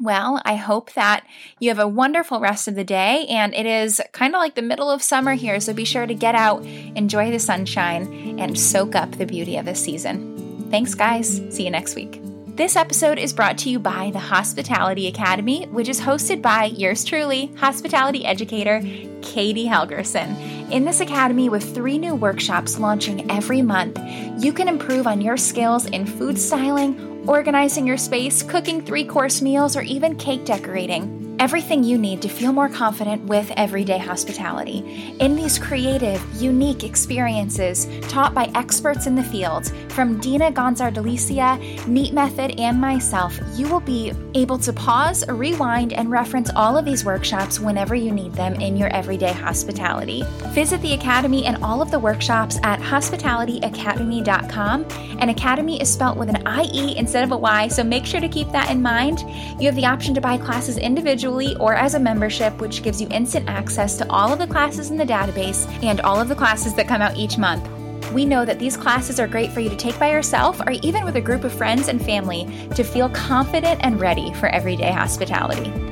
Well, 0.00 0.40
I 0.46 0.54
hope 0.54 0.94
that 0.94 1.26
you 1.58 1.68
have 1.68 1.78
a 1.78 1.86
wonderful 1.86 2.40
rest 2.40 2.66
of 2.68 2.74
the 2.74 2.84
day. 2.84 3.26
And 3.28 3.54
it 3.54 3.66
is 3.66 4.00
kind 4.12 4.34
of 4.34 4.38
like 4.38 4.54
the 4.54 4.62
middle 4.62 4.90
of 4.90 5.02
summer 5.02 5.34
here. 5.34 5.60
So 5.60 5.74
be 5.74 5.84
sure 5.84 6.06
to 6.06 6.14
get 6.14 6.34
out, 6.34 6.64
enjoy 6.64 7.30
the 7.30 7.38
sunshine, 7.38 8.38
and 8.40 8.58
soak 8.58 8.94
up 8.94 9.12
the 9.12 9.26
beauty 9.26 9.58
of 9.58 9.66
this 9.66 9.82
season. 9.82 10.68
Thanks, 10.70 10.94
guys. 10.94 11.42
See 11.50 11.64
you 11.64 11.70
next 11.70 11.96
week. 11.96 12.29
This 12.56 12.76
episode 12.76 13.18
is 13.18 13.32
brought 13.32 13.56
to 13.58 13.70
you 13.70 13.78
by 13.78 14.10
the 14.10 14.18
Hospitality 14.18 15.08
Academie, 15.08 15.66
which 15.66 15.88
is 15.88 16.00
hosted 16.00 16.42
by 16.42 16.64
yours 16.64 17.04
truly, 17.04 17.46
hospitality 17.56 18.26
educator 18.26 18.80
Katie 19.22 19.66
Helgerson. 19.66 20.70
In 20.70 20.84
this 20.84 21.00
academy, 21.00 21.48
with 21.48 21.74
three 21.74 21.96
new 21.96 22.14
workshops 22.14 22.78
launching 22.78 23.30
every 23.30 23.62
month, 23.62 23.98
you 24.42 24.52
can 24.52 24.68
improve 24.68 25.06
on 25.06 25.20
your 25.20 25.36
skills 25.36 25.86
in 25.86 26.04
food 26.04 26.36
styling, 26.38 27.24
organizing 27.28 27.86
your 27.86 27.96
space, 27.96 28.42
cooking 28.42 28.84
three 28.84 29.04
course 29.04 29.40
meals, 29.40 29.76
or 29.76 29.82
even 29.82 30.16
cake 30.16 30.44
decorating 30.44 31.19
everything 31.40 31.82
you 31.82 31.96
need 31.96 32.20
to 32.20 32.28
feel 32.28 32.52
more 32.52 32.68
confident 32.68 33.24
with 33.24 33.50
everyday 33.56 33.96
hospitality. 33.96 35.16
In 35.20 35.34
these 35.34 35.58
creative, 35.58 36.22
unique 36.34 36.84
experiences 36.84 37.88
taught 38.02 38.34
by 38.34 38.50
experts 38.54 39.06
in 39.06 39.14
the 39.14 39.24
field, 39.24 39.72
from 39.88 40.20
Dina 40.20 40.52
Gonzar 40.52 40.92
Delicia, 40.92 41.58
Neat 41.86 42.12
Method, 42.12 42.60
and 42.60 42.78
myself, 42.78 43.40
you 43.54 43.70
will 43.70 43.80
be 43.80 44.12
able 44.34 44.58
to 44.58 44.70
pause, 44.70 45.26
rewind, 45.28 45.94
and 45.94 46.10
reference 46.10 46.50
all 46.54 46.76
of 46.76 46.84
these 46.84 47.06
workshops 47.06 47.58
whenever 47.58 47.94
you 47.94 48.12
need 48.12 48.34
them 48.34 48.52
in 48.56 48.76
your 48.76 48.90
everyday 48.90 49.32
hospitality. 49.32 50.22
Visit 50.48 50.82
the 50.82 50.92
Academy 50.92 51.46
and 51.46 51.56
all 51.64 51.80
of 51.80 51.90
the 51.90 51.98
workshops 51.98 52.58
at 52.62 52.80
hospitalityacademie.com. 52.80 54.84
And 55.20 55.30
Academy 55.30 55.80
is 55.80 55.90
spelt 55.90 56.18
with 56.18 56.28
an 56.28 56.46
IE 56.46 56.98
instead 56.98 57.24
of 57.24 57.32
a 57.32 57.36
Y, 57.36 57.68
so 57.68 57.82
make 57.82 58.04
sure 58.04 58.20
to 58.20 58.28
keep 58.28 58.52
that 58.52 58.70
in 58.70 58.82
mind. 58.82 59.20
You 59.58 59.64
have 59.66 59.76
the 59.76 59.86
option 59.86 60.12
to 60.14 60.20
buy 60.20 60.36
classes 60.36 60.76
individually 60.76 61.29
individually 61.30 61.56
or 61.60 61.74
as 61.74 61.94
a 61.94 62.00
membership, 62.00 62.60
which 62.60 62.82
gives 62.82 63.00
you 63.00 63.08
instant 63.10 63.48
access 63.48 63.96
to 63.98 64.10
all 64.10 64.32
of 64.32 64.38
the 64.38 64.46
classes 64.46 64.90
in 64.90 64.96
the 64.96 65.04
database 65.04 65.66
and 65.82 66.00
all 66.00 66.20
of 66.20 66.28
the 66.28 66.34
classes 66.34 66.74
that 66.74 66.88
come 66.88 67.02
out 67.02 67.16
each 67.16 67.38
month. 67.38 67.68
We 68.12 68.24
know 68.24 68.44
that 68.44 68.58
these 68.58 68.76
classes 68.76 69.20
are 69.20 69.28
great 69.28 69.52
for 69.52 69.60
you 69.60 69.70
to 69.70 69.76
take 69.76 69.98
by 69.98 70.10
yourself 70.10 70.60
or 70.60 70.72
even 70.82 71.04
with 71.04 71.16
a 71.16 71.20
group 71.20 71.44
of 71.44 71.52
friends 71.52 71.88
and 71.88 72.04
family 72.04 72.46
to 72.74 72.82
feel 72.82 73.08
confident 73.10 73.80
and 73.84 74.00
ready 74.00 74.32
for 74.34 74.48
everyday 74.48 74.90
hospitality. 74.90 75.89